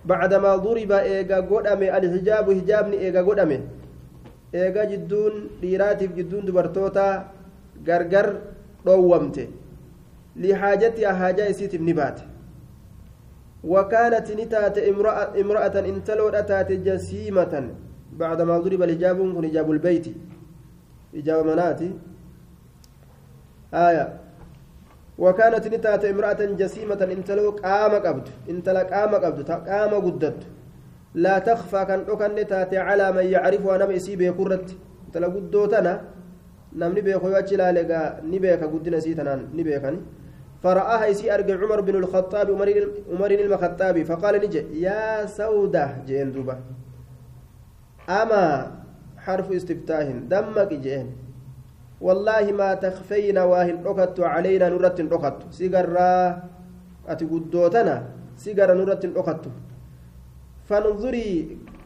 بعدما 0.05 0.57
ضرب 0.57 0.93
إيغا 0.93 1.39
قدامي 1.51 1.97
الحجاب 1.97 2.47
حجابني 2.59 2.97
إيغا 3.05 3.23
قدامي. 3.29 3.59
إيغا 4.55 4.85
جدون 4.85 5.35
ديراتي 5.61 6.07
جدون 6.07 6.45
دبرتوتا 6.45 7.09
غرغر 7.87 8.29
رومته 8.87 9.49
لحاجتها 10.37 11.13
حاجة 11.13 11.43
يسيت 11.47 11.75
نبات 11.75 12.21
وكانت 13.65 14.27
نتات 14.31 14.79
امرأة, 14.79 15.41
امرأة 15.41 15.77
انتلو 15.79 16.29
أتات 16.29 16.73
جسيمة. 16.73 17.55
بعدما 18.13 18.59
ضرب 18.59 18.83
الحجاب 18.83 19.19
كن 19.35 19.45
حجاب 19.49 19.71
البيت. 19.71 20.07
حجاب 21.15 21.47
مناتي. 21.47 21.91
آية. 23.75 24.07
وكانت 25.19 25.65
نتات 25.75 26.05
امرأة 26.05 26.41
جسيمة 26.61 27.01
انتلو 27.17 27.51
قام 27.51 27.93
قبض 28.05 28.27
انتلا 28.51 28.83
قام 28.93 29.15
قبض 29.15 29.51
قام 29.51 29.93
قدت 30.07 30.41
لا 31.15 31.39
تخفى 31.39 31.85
كان 31.85 32.01
أكن 32.09 32.35
نتات 32.35 32.75
على 32.75 33.13
من 33.13 33.25
يعرفها 33.35 33.79
نم 33.79 33.91
يسيبه 33.91 34.31
كرت 34.31 34.69
انتلا 35.07 35.27
قدوتنا 35.27 35.95
gaa 36.73 38.23
ni 38.25 38.39
beeka 38.41 38.67
guddina 38.67 38.97
isii 38.97 39.15
tanaan 39.15 39.49
ni 39.55 39.65
beekani 39.65 40.01
فرآها 40.63 41.07
يسي 41.07 41.35
أرجع 41.35 41.59
عمر 41.59 41.81
بن 41.81 41.97
الخطاب 41.97 42.51
عمر 43.11 43.31
المخطاب 43.31 44.03
فقال 44.03 44.35
نجي 44.45 44.81
يا 44.81 45.27
سودة 45.27 46.07
جين 46.07 46.33
دوبا. 46.33 46.57
أما 48.09 48.45
حرف 49.19 49.53
استفتاح 49.53 50.07
دمك 50.31 50.73
جين 50.73 51.07
والله 52.03 52.45
ما 52.53 52.75
تخفينا 52.75 53.43
واهن 53.45 53.77
أكت 53.87 54.21
علينا 54.21 54.69
نرت 54.69 54.99
أكت 55.01 55.39
سيجرا 55.51 56.13
أتقدوتنا 57.09 57.97
سيجرا 58.37 58.75
نرت 58.75 59.05
أكت 59.21 59.45
فانظري 60.69 61.31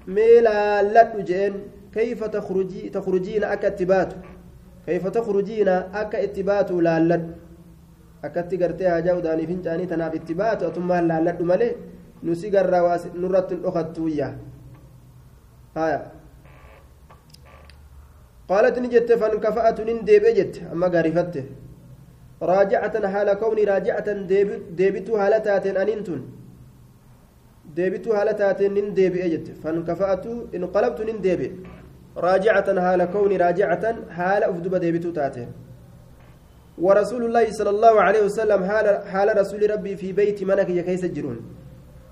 ميلا 0.09 0.83
لدجين 0.95 1.53
كيف 1.95 2.25
تخرجي 2.25 2.83
تخرجين 2.97 3.45
أكا 3.45 3.69
اتبات 3.69 4.11
كيف 4.87 5.05
تخرجين 5.17 5.69
أكا 5.69 6.25
اتبات 6.25 6.71
لا 6.73 6.97
لد 7.01 7.25
udaanii 8.25 9.47
fincaanii 9.47 9.87
tanaaf 9.87 10.15
itti 10.15 10.35
baatu 10.35 10.67
atummaan 10.67 11.09
laalladhu 11.09 11.45
malee 11.45 11.77
nu 12.23 12.35
si 12.35 12.51
garraa 12.51 12.99
nurratti 13.15 13.55
hin 13.55 13.63
dhokattuuyya 13.63 14.29
haya 15.75 15.99
قالت 18.51 18.77
نجت 18.79 19.11
فانكفأت 19.21 19.79
نندب 19.89 20.25
جت 20.39 20.55
أما 20.73 20.87
قارفت. 20.95 21.35
راجعة 22.53 22.95
حال 23.13 23.29
كوني 23.43 23.65
راجعة 23.73 24.09
deebituu 24.79 25.09
haalataan 25.21 25.67
an 25.67 25.88
nan 25.88 26.21
deebituu 27.77 28.07
haalataan 28.09 28.61
nan 28.77 28.88
deebi'e 28.88 29.15
jette. 29.33 29.47
فانكفأت 29.63 30.25
انقلبت 30.57 31.01
nan 31.09 31.17
deebi'e. 31.17 31.41
راجعة 32.17 32.69
حال 32.85 33.01
كوني 33.15 33.37
راجعة 33.37 33.85
حال 34.17 34.43
of 34.51 34.58
duuba 34.58 34.75
deebituu 34.85 35.07
taateen. 35.17 35.51
ورسول 36.85 37.23
الله 37.25 37.47
صلى 37.59 37.71
الله 37.71 37.95
عليه 38.07 38.23
وسلم 38.25 38.61
حال, 38.71 38.87
haala 39.13 39.29
rasuula 39.41 39.71
rabbii 39.71 39.97
في 39.97 40.13
بيتي 40.13 40.39
mana 40.45 40.69
kiyya 40.79 40.83
keessa 40.83 41.05
jiruun. 41.17 41.39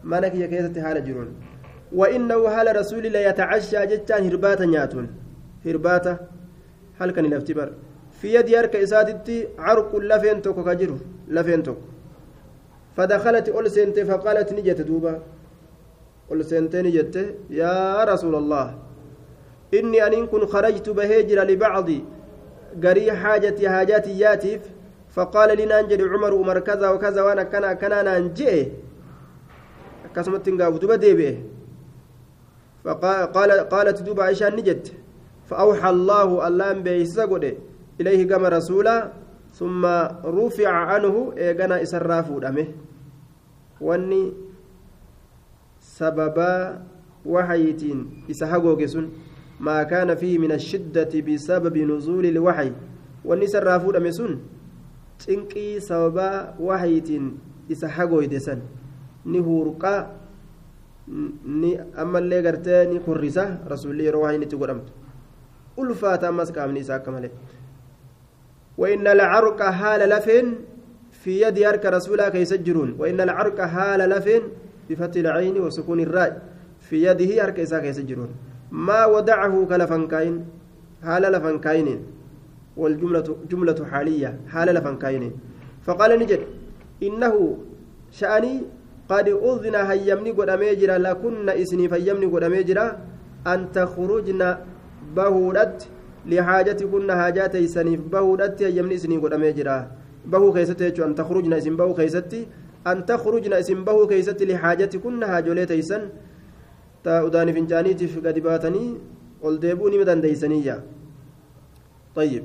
mana 0.05 0.35
kiyya 0.35 0.47
keessa 0.47 0.79
haala 0.85 0.97
jiruun. 1.07 1.29
وإنه 1.93 2.41
haala 2.55 2.77
رسول 2.81 3.07
الله 3.07 3.19
يتعشى 3.19 3.87
jechaan 3.87 4.23
hirbaata 4.27 4.65
nyaatuun. 4.65 5.07
هرباتا 5.67 6.15
هل 6.99 7.11
كان 7.11 7.25
الافتبار 7.25 7.73
في 8.21 8.35
يد 8.35 8.49
يرك 8.49 8.77
إسادتي 8.77 9.49
عرق 9.59 9.97
لفين 9.97 10.43
توكو 10.43 10.65
كجرو 10.65 10.97
لفين 11.29 11.63
توكو 11.63 11.87
فدخلت 12.97 13.49
أول 13.49 13.71
سنتي 13.71 14.05
فقالت 14.05 14.53
نجت 14.53 14.81
دوبا 14.81 15.23
أول 16.31 16.45
سنتي 16.45 16.83
نجت 16.83 17.35
يا 17.51 18.05
رسول 18.05 18.35
الله 18.35 18.67
إني 19.75 20.07
أن 20.07 20.27
كن 20.27 20.47
خرجت 20.47 20.89
بهجر 20.91 21.39
لبعضي 21.51 22.05
قري 22.85 23.13
حاجتي 23.13 23.69
حاجاتي 23.69 24.19
ياتيف 24.19 24.63
فقال 25.15 25.59
لنا 25.59 25.81
انجل 25.81 26.01
عمر 26.13 26.33
عمر 26.35 26.59
كذا 26.59 26.89
وكذا 26.91 27.23
وأنا 27.23 27.43
كان 27.43 27.73
كان 27.73 28.05
ننجئ 28.05 28.69
كسمت 30.17 30.49
نقاف 30.49 30.75
دوبا 30.79 30.97
ديبه 30.97 31.39
فقال 32.85 33.51
قالت 33.73 34.03
دوبا 34.03 34.23
عائشة 34.25 34.49
نجت 34.49 34.93
فأوحى 35.47 35.91
الله 35.91 36.29
اللام 36.49 36.83
بيسا 36.83 37.25
إليه 38.01 38.21
كما 38.29 38.49
رسولا 38.49 39.13
ثم 39.55 39.87
رفع 40.25 40.69
عنه 40.69 41.15
إيغانا 41.39 41.83
إسرافو 41.83 42.39
دمه 42.39 42.67
واني 43.81 44.33
سببا 45.79 46.83
وحيتين 47.27 47.99
إسحاقو 48.31 48.77
كسون 48.77 49.07
ما 49.61 49.83
كان 49.83 50.15
فيه 50.15 50.39
من 50.39 50.53
الشدة 50.53 51.13
بسبب 51.21 51.77
نزول 51.79 52.27
الوحي. 52.27 52.73
والنساء 53.25 53.63
رافود 53.63 53.97
أمسون 53.97 54.33
تنقي 55.27 55.81
سببا 55.81 56.55
وحيت 56.61 57.11
إسحاقو 57.73 58.21
يدسن 58.21 58.61
نهورقا 59.25 60.25
ni 61.45 61.77
ammallee 61.97 62.43
gartee 62.43 62.87
ni 62.89 63.01
kurrisa 63.01 63.61
rasuulli 63.69 64.07
yeroo 64.07 64.23
waa'in 64.25 64.43
itti 64.43 64.57
godhamtu 64.57 65.04
ulfaata 65.77 66.29
ammas 66.29 66.53
qaamni 66.53 66.81
isaa 66.81 66.97
akka 67.01 67.11
malee 67.11 67.33
وإن 68.79 69.07
العرق 69.07 69.63
حال 69.63 70.01
لفين 70.11 70.55
في 71.23 71.41
يد 71.47 71.59
أرك 71.63 71.87
رسولا 71.87 72.29
كيس 72.29 72.55
جرون 72.67 72.99
وإن 72.99 73.21
العرق 73.21 73.61
حال 73.61 74.01
لفين 74.11 74.43
بفتح 74.91 75.21
العين 75.21 75.61
وسكون 75.63 76.01
الراء 76.01 76.43
في 76.81 77.07
يده 77.07 77.45
أرك 77.45 77.61
إسا 77.61 77.79
كيس 77.79 78.01
جرون 78.01 78.31
ما 78.75 79.07
ودعه 79.07 79.55
كلفنكاين؟ 79.71 80.35
حال 81.03 81.23
لفنكاين. 81.23 81.89
والجملة 82.77 83.37
جملة 83.51 83.79
حالية. 83.91 84.31
حال 84.49 84.69
لفنكاين. 84.75 85.33
فقال 85.87 86.19
نجد 86.19 86.41
إنه 87.03 87.59
شأني 88.11 88.55
قد 89.09 89.29
أذن 89.29 89.75
هيمني 89.75 90.31
قد 90.31 90.49
أميجرا 90.49 90.99
لكن 90.99 91.49
إسني 91.49 91.89
فيمني 91.89 92.27
قد 92.27 92.43
أميجرا 92.43 92.87
أن 93.47 93.61
بهودت 95.17 95.79
لحاجتكن 96.27 97.13
حاجات 97.13 97.55
إسني 97.57 97.97
بهودت 97.97 98.63
هيمني 98.63 98.95
إسني 98.95 99.17
قد 99.23 99.33
أميجرا 99.33 99.79
بهو 100.27 100.53
كيستي 100.53 101.05
أن 101.05 101.15
تخرجن 101.15 101.53
إسن 101.53 101.77
بهو 101.77 101.95
كيستي 101.95 102.41
أن 102.87 103.07
تخرجن 103.07 103.53
إسن 103.53 103.85
بهو 103.85 104.07
كيستي 104.07 104.45
لحاجتكن 104.45 105.25
حاجوليت 105.31 105.71
إسن 105.71 106.03
udaanii 107.05 107.53
fincaaniitiif 107.53 108.15
gadi 108.25 108.41
baatanii 108.41 108.97
ol 109.43 109.59
deebuu 109.61 109.91
nima 109.91 110.05
dandeeysaniyya 110.05 110.77
طيب 112.15 112.45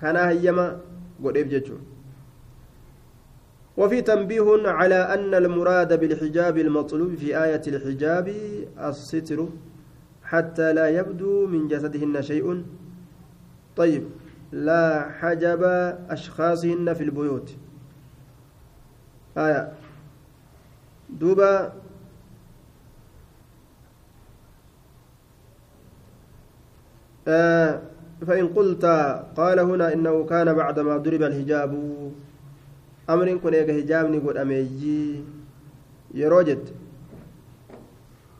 كان 0.00 0.16
هيما 0.16 0.80
قريب 1.24 1.48
جتشو 1.48 1.76
وفي 3.76 4.00
تنبيه 4.02 4.68
على 4.68 4.94
أن 4.94 5.34
المراد 5.34 6.00
بالحجاب 6.00 6.58
المطلوب 6.58 7.14
في 7.14 7.44
آية 7.44 7.60
الحجاب 7.66 8.26
الستر 8.78 9.48
حتى 10.24 10.72
لا 10.72 10.88
يبدو 10.88 11.46
من 11.46 11.68
جسدهن 11.68 12.22
شيء. 12.22 12.64
طيب 13.76 14.04
لا 14.52 15.10
حجب 15.10 15.62
أشخاصهن 16.10 16.94
في 16.94 17.04
البيوت. 17.04 17.56
آية. 19.36 19.72
دوبا 21.10 21.72
آه 27.28 27.82
فإن 28.26 28.48
قلت 28.48 28.84
قال 29.36 29.58
هنا 29.60 29.92
إنه 29.92 30.24
كان 30.24 30.54
بعدما 30.54 30.96
ضرب 30.96 31.22
الحجاب. 31.22 31.72
أمر 33.10 33.36
كن 33.36 33.54
إيجا 33.54 33.74
حجاب 33.74 34.10
نقول 34.10 34.38
أميجي. 34.38 35.24
يروجد 36.14 36.68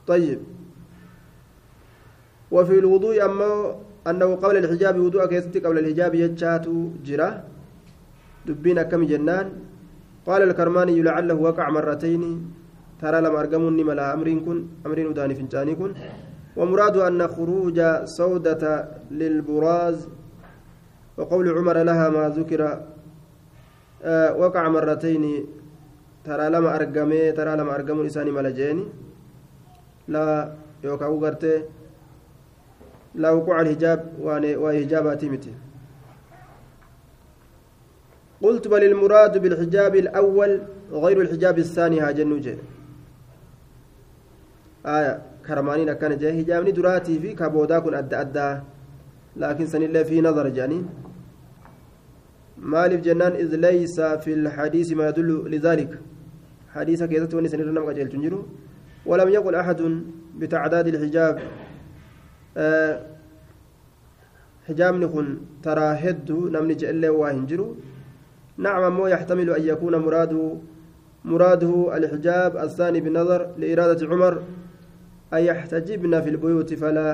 طيب. 0.06 0.53
وفي 2.54 2.74
الوضوء 2.82 3.16
أما 3.28 3.50
أنه 4.10 4.28
قبل 4.42 4.56
الحجاب 4.62 4.94
وضوء 5.04 5.26
كيستي 5.26 5.58
قبل 5.64 5.76
الحجاب 5.82 6.12
يجات 6.14 6.66
جرا. 7.06 7.28
دبين 8.46 8.78
كم 8.90 9.02
جنان. 9.10 9.46
قال 10.26 10.40
الكرماني 10.48 11.02
لعله 11.02 11.34
وقع 11.34 11.66
مرتين. 11.76 12.22
ترى 13.00 13.18
لما 13.24 13.38
أرقمني 13.40 13.82
ملا 13.88 14.14
أمر 14.14 14.28
كن 14.46 14.58
أمر 14.86 14.98
وداني 15.10 15.34
فنجاني 15.38 15.74
كن. 15.74 15.90
ومراد 16.58 16.96
أن 17.08 17.20
خروج 17.34 17.78
سودة 18.18 18.62
للبراز. 19.10 19.98
وقول 21.18 21.44
عمر 21.58 21.76
لها 21.88 22.06
ما 22.14 22.24
ذكر. 22.36 22.62
آه 24.02 24.30
وقع 24.40 24.64
مرتين. 24.68 25.24
ترى 26.24 26.46
لما 26.54 26.70
أرقمي 26.76 27.32
ترى 27.36 27.52
لما 27.56 27.72
أرقم 27.76 27.98
لساني 28.02 28.32
ملجيني 28.32 28.84
لا 30.08 30.24
يوكاو 30.84 31.14
غرتي 31.24 31.54
لا 33.14 33.30
وقوع 33.30 33.60
الحجاب 33.60 34.12
وهجابات 34.62 35.24
متي 35.24 35.54
قلت 38.42 38.68
بل 38.68 38.84
المراد 38.84 39.38
بالحجاب 39.42 39.96
الأول 39.96 40.60
غير 40.92 41.20
الحجاب 41.20 41.58
الثاني 41.58 42.00
هاجنوجي 42.00 42.56
آية 44.86 45.22
كرمانين 45.46 45.88
أكان 45.88 46.18
جاي 46.18 46.40
هجامني 46.40 46.70
دراتي 46.70 47.18
في 47.18 47.32
كابودا 47.32 47.78
كن 47.78 47.94
أدى 47.94 48.16
أدى. 48.20 48.60
لكن 49.36 49.66
سنillee 49.66 50.06
في 50.06 50.20
نظر 50.20 50.48
جانين 50.48 50.88
maaliif 52.58 53.02
jennaan 53.04 53.34
إذ 53.34 53.56
ليس 53.56 54.00
في 54.00 54.34
الحديث 54.34 54.92
ما 54.92 55.08
يدل 55.08 55.50
لذلك. 55.50 55.98
حديث 56.74 57.02
كيست 57.02 57.34
وني 57.34 57.48
سنير 57.48 57.70
نمغا 57.70 57.92
جلتون 57.92 58.22
جرو 58.22 58.46
ولم 59.06 59.28
يقل 59.28 59.54
أحد 59.54 59.80
بتعداد 60.38 60.86
الحجاب 60.86 61.38
حجابني 64.66 65.06
كن 65.06 65.26
ترى 65.62 65.86
هد 66.02 66.30
نمني 66.32 67.08
واهن 67.08 67.46
جرو. 67.46 67.76
نعم 68.56 68.96
مو 68.96 69.06
يحتمل 69.06 69.50
أن 69.50 69.62
يكون 69.62 69.96
مراده 69.96 70.56
مراده 71.24 71.96
الحجاب 71.96 72.56
الثاني 72.56 73.00
بالنظر 73.00 73.40
لإرادة 73.58 74.00
عمر. 74.06 74.42
أن 75.32 75.42
يحتجبن 75.50 76.20
في 76.20 76.28
البيوت 76.30 76.74
فلا 76.74 77.08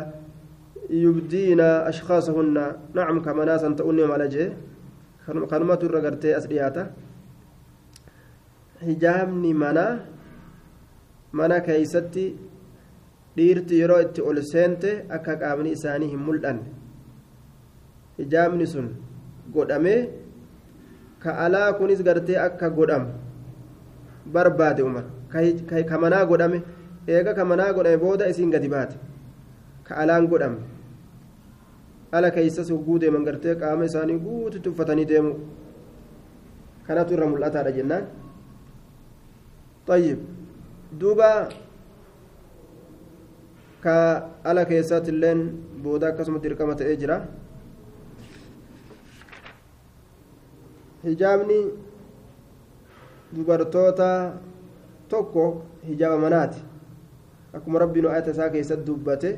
يبدين 0.91 1.61
أشخاصهن. 1.61 2.57
نعم 2.95 3.22
كما 3.22 3.45
ناسا 3.45 3.68
تؤنيهم 3.80 4.12
على 4.12 4.28
جه 4.28 4.53
كلمة 5.26 5.80
الرقرتي 5.82 6.36
أسرياته 6.36 6.86
hijaabni 8.80 9.53
mana 9.55 10.01
mana 11.32 11.61
keeysatti 11.61 12.32
dhiirti 13.37 13.81
yeroo 13.81 14.01
itti 14.07 14.20
ol 14.20 14.43
seente 14.53 14.91
akka 15.16 15.37
qaamni 15.43 15.74
isaanii 15.76 16.11
hin 16.12 16.22
mul'anne. 16.28 16.66
Hijaabni 18.18 18.66
sun 18.66 18.89
godhamee 19.55 20.01
ka 21.22 21.37
alaa 21.45 21.72
kunis 21.78 22.03
gartee 22.03 22.39
akka 22.47 22.70
godhamu 22.70 23.09
barbaade 24.35 24.83
umar. 24.83 25.05
Ka 25.89 25.99
manaa 25.99 26.24
godhame 26.26 26.62
eega 27.09 27.35
ka 27.35 27.45
manaa 27.45 27.72
godhame 27.72 28.03
booda 28.05 28.28
isiin 28.33 28.51
gadi 28.51 28.68
baate. 28.68 28.97
Ka 29.85 29.95
alaan 30.03 30.26
godhamne 30.26 30.62
ala 32.12 32.31
keeysas 32.31 32.70
hogguu 32.70 32.99
deeman 32.99 33.24
gartee 33.24 33.55
qaama 33.55 33.85
isaanii 33.85 34.18
guututti 34.18 34.68
uffatanii 34.68 35.07
deemu. 35.12 35.35
Kanatu 36.87 37.14
irra 37.14 37.26
mul'ataadha 37.26 37.72
jennaan. 37.78 38.05
Ayyib 39.91 40.18
duuba 41.01 41.49
ka 43.85 43.95
ala 44.45 44.64
keessatti 44.70 45.11
illeen 45.14 45.41
booda 45.83 46.09
akkasumatti 46.12 46.49
dirqama 46.49 46.74
ta'ee 46.81 46.97
jira 47.03 47.16
hijaabni 51.05 51.59
dubartoota 53.37 54.09
tokko 55.09 55.45
hijaaba 55.89 56.18
manaati 56.26 56.61
akkuma 57.57 57.78
rabbiin 57.85 58.07
ayata 58.12 58.31
isaa 58.37 58.51
keessatti 58.57 58.87
dubbate 58.87 59.31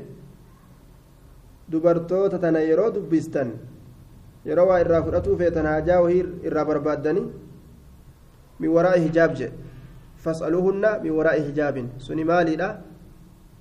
dubartoota 1.71 2.39
tana 2.39 2.59
yeroo 2.69 2.91
dubbistan 2.95 3.53
yeroo 4.45 4.67
waa 4.69 4.79
irraa 4.85 5.03
fudhatuu 5.07 5.37
feetan 5.37 5.65
haajaa 5.71 6.01
wahii 6.05 6.23
irraa 6.49 6.65
barbaaddanii 6.71 7.27
min 8.59 8.69
waraa'i 8.77 9.01
hijaab 9.07 9.35
jedhe 9.39 9.53
fas'aluuhunna 10.25 10.91
min 11.03 11.11
waraa'i 11.19 11.41
hijaabin 11.47 11.87
suni 12.07 12.23
maaliidha 12.31 12.67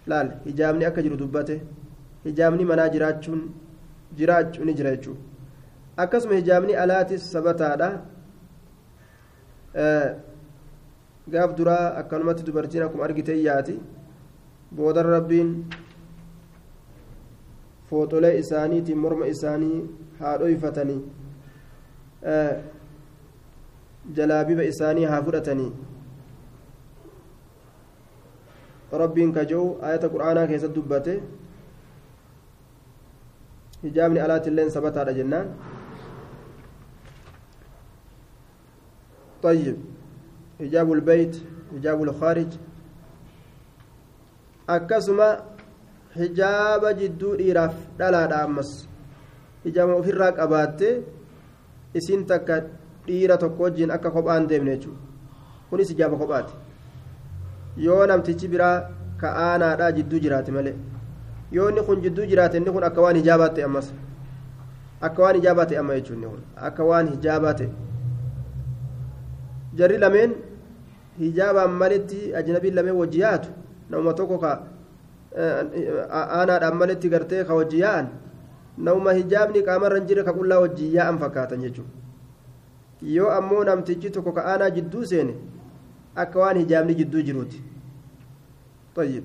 laal 0.07 0.29
hijaabni 0.47 0.85
akka 0.91 1.03
jiru 1.03 1.17
dubbate 1.23 1.55
hijaabni 2.25 2.65
manaa 2.71 2.89
jiraachuun 2.95 3.43
jiraachuu 4.19 4.65
ni 4.65 4.75
jira 4.81 4.91
jechuudha 4.97 5.21
akkasuma 6.05 6.35
hijaabni 6.41 6.75
alaatis 6.85 7.31
sabataadha 7.33 7.89
gaaf 11.35 11.55
duraa 11.61 11.87
akkanumatti 12.03 12.47
dubartiin 12.49 12.85
akkuma 12.87 13.05
argite 13.05 13.35
yaati 13.47 13.79
boodan 14.77 15.07
rabbiin 15.15 15.51
fooxolee 17.91 18.35
isaaniitiin 18.43 18.99
morma 19.05 19.27
isaanii 19.35 19.79
haadhoyfatanii 20.21 21.01
jalaabiba 24.19 24.65
isaanii 24.73 25.05
haa 25.13 25.23
fudhatanii 25.29 25.73
rabbiin 28.92 29.34
kaja'u 29.34 29.66
ayata 29.82 30.10
qur'aanaa 30.14 30.48
keessatti 30.52 30.76
dubbate 30.80 31.14
hijaabni 33.84 34.20
alaatilleen 34.20 34.72
sabataadha 34.78 35.14
jennaan 35.20 35.48
طيب 39.44 39.78
حجاب 40.60 40.88
البيت 40.94 41.34
حجاب 41.74 42.04
الخارج 42.04 42.52
akkasuma 44.68 45.28
hijaaba 46.16 46.94
jidduu 46.94 47.38
dhiiraaf 47.40 47.76
dhalaadha 48.00 48.42
ammas 48.46 48.72
hijaaba 49.64 49.94
ofirraa 50.02 50.32
qabaatte 50.40 50.90
isin 51.94 52.26
takka 52.28 52.58
dhiira 53.08 53.38
tokko 53.38 53.64
wajjiin 53.64 53.92
akka 53.96 54.12
kophaan 54.12 54.48
deemne 54.50 54.74
jechuudha 54.76 55.00
kunis 55.70 55.90
hijaaba 55.94 56.18
kophaati 56.18 56.54
Yoo 57.77 58.07
namtichi 58.07 58.49
biraa 58.49 58.77
ka 59.21 59.29
aanaadhaa 59.47 59.93
jidduu 59.99 60.19
jiraate 60.25 60.53
malee 60.53 60.75
yoo 61.53 61.69
inni 61.71 61.83
kun 61.89 62.01
jidduu 62.07 62.27
jiraate 62.33 62.57
inni 62.59 62.71
kun 62.77 62.85
akka 62.89 63.01
waan 63.05 63.17
hijaabaa 63.21 63.49
ta'e 63.57 63.65
ammas 63.69 63.93
akka 65.09 65.23
waan 65.23 65.37
hijaabaa 65.41 65.67
ta'e 65.73 65.79
amma 65.83 65.95
jechuun 66.01 66.25
kun 66.33 66.43
akka 66.69 66.85
waan 66.91 67.09
hijaabaa 67.15 67.55
ta'e 67.61 67.69
jarri 69.81 69.99
lameen 70.05 70.35
hijaabaan 71.21 71.71
malitti 71.85 72.21
ajnabiin 72.41 72.75
lameen 72.81 72.97
wajji 72.97 73.21
yaatu 73.25 73.49
namuma 73.91 74.13
tokko 74.21 74.39
ka 74.45 74.53
aanaadhaan 76.21 76.77
malitti 76.83 77.09
gartee 77.15 77.45
ka 77.45 77.55
wajji 77.61 77.81
yaa'an 77.85 78.07
namuma 78.79 79.13
hijaabni 79.21 79.63
qaamarra 79.69 79.99
hin 79.99 80.07
jirre 80.13 80.25
ka 80.29 80.33
qullaa 80.39 80.61
wajji 80.67 80.93
yaa'an 80.97 81.19
fakkaatan 81.25 81.61
jechuudha 81.61 81.91
yoo 83.17 83.31
ammoo 83.39 83.65
namtichi 83.71 84.11
tokko 84.17 84.33
ka 84.39 84.45
aanaa 84.53 84.71
jidduu 84.77 85.05
seene 85.13 85.35
akka 86.17 86.39
waan 86.39 86.59
hijaabni 86.59 86.95
jidduu 86.95 87.23
jiruuti. 87.23 87.63
طيب 88.97 89.25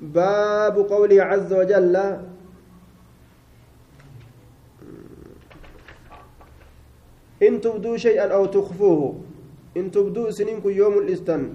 باب 0.00 0.76
قوله 0.78 1.22
عز 1.22 1.52
وجل 1.52 1.96
إن 7.42 7.60
تبدوا 7.60 7.96
شيئا 7.96 8.26
أو 8.34 8.46
تخفوه 8.46 9.20
إن 9.76 9.90
تبدوا 9.90 10.30
سنينكم 10.30 10.70
يوم 10.70 10.98
الاستن 10.98 11.54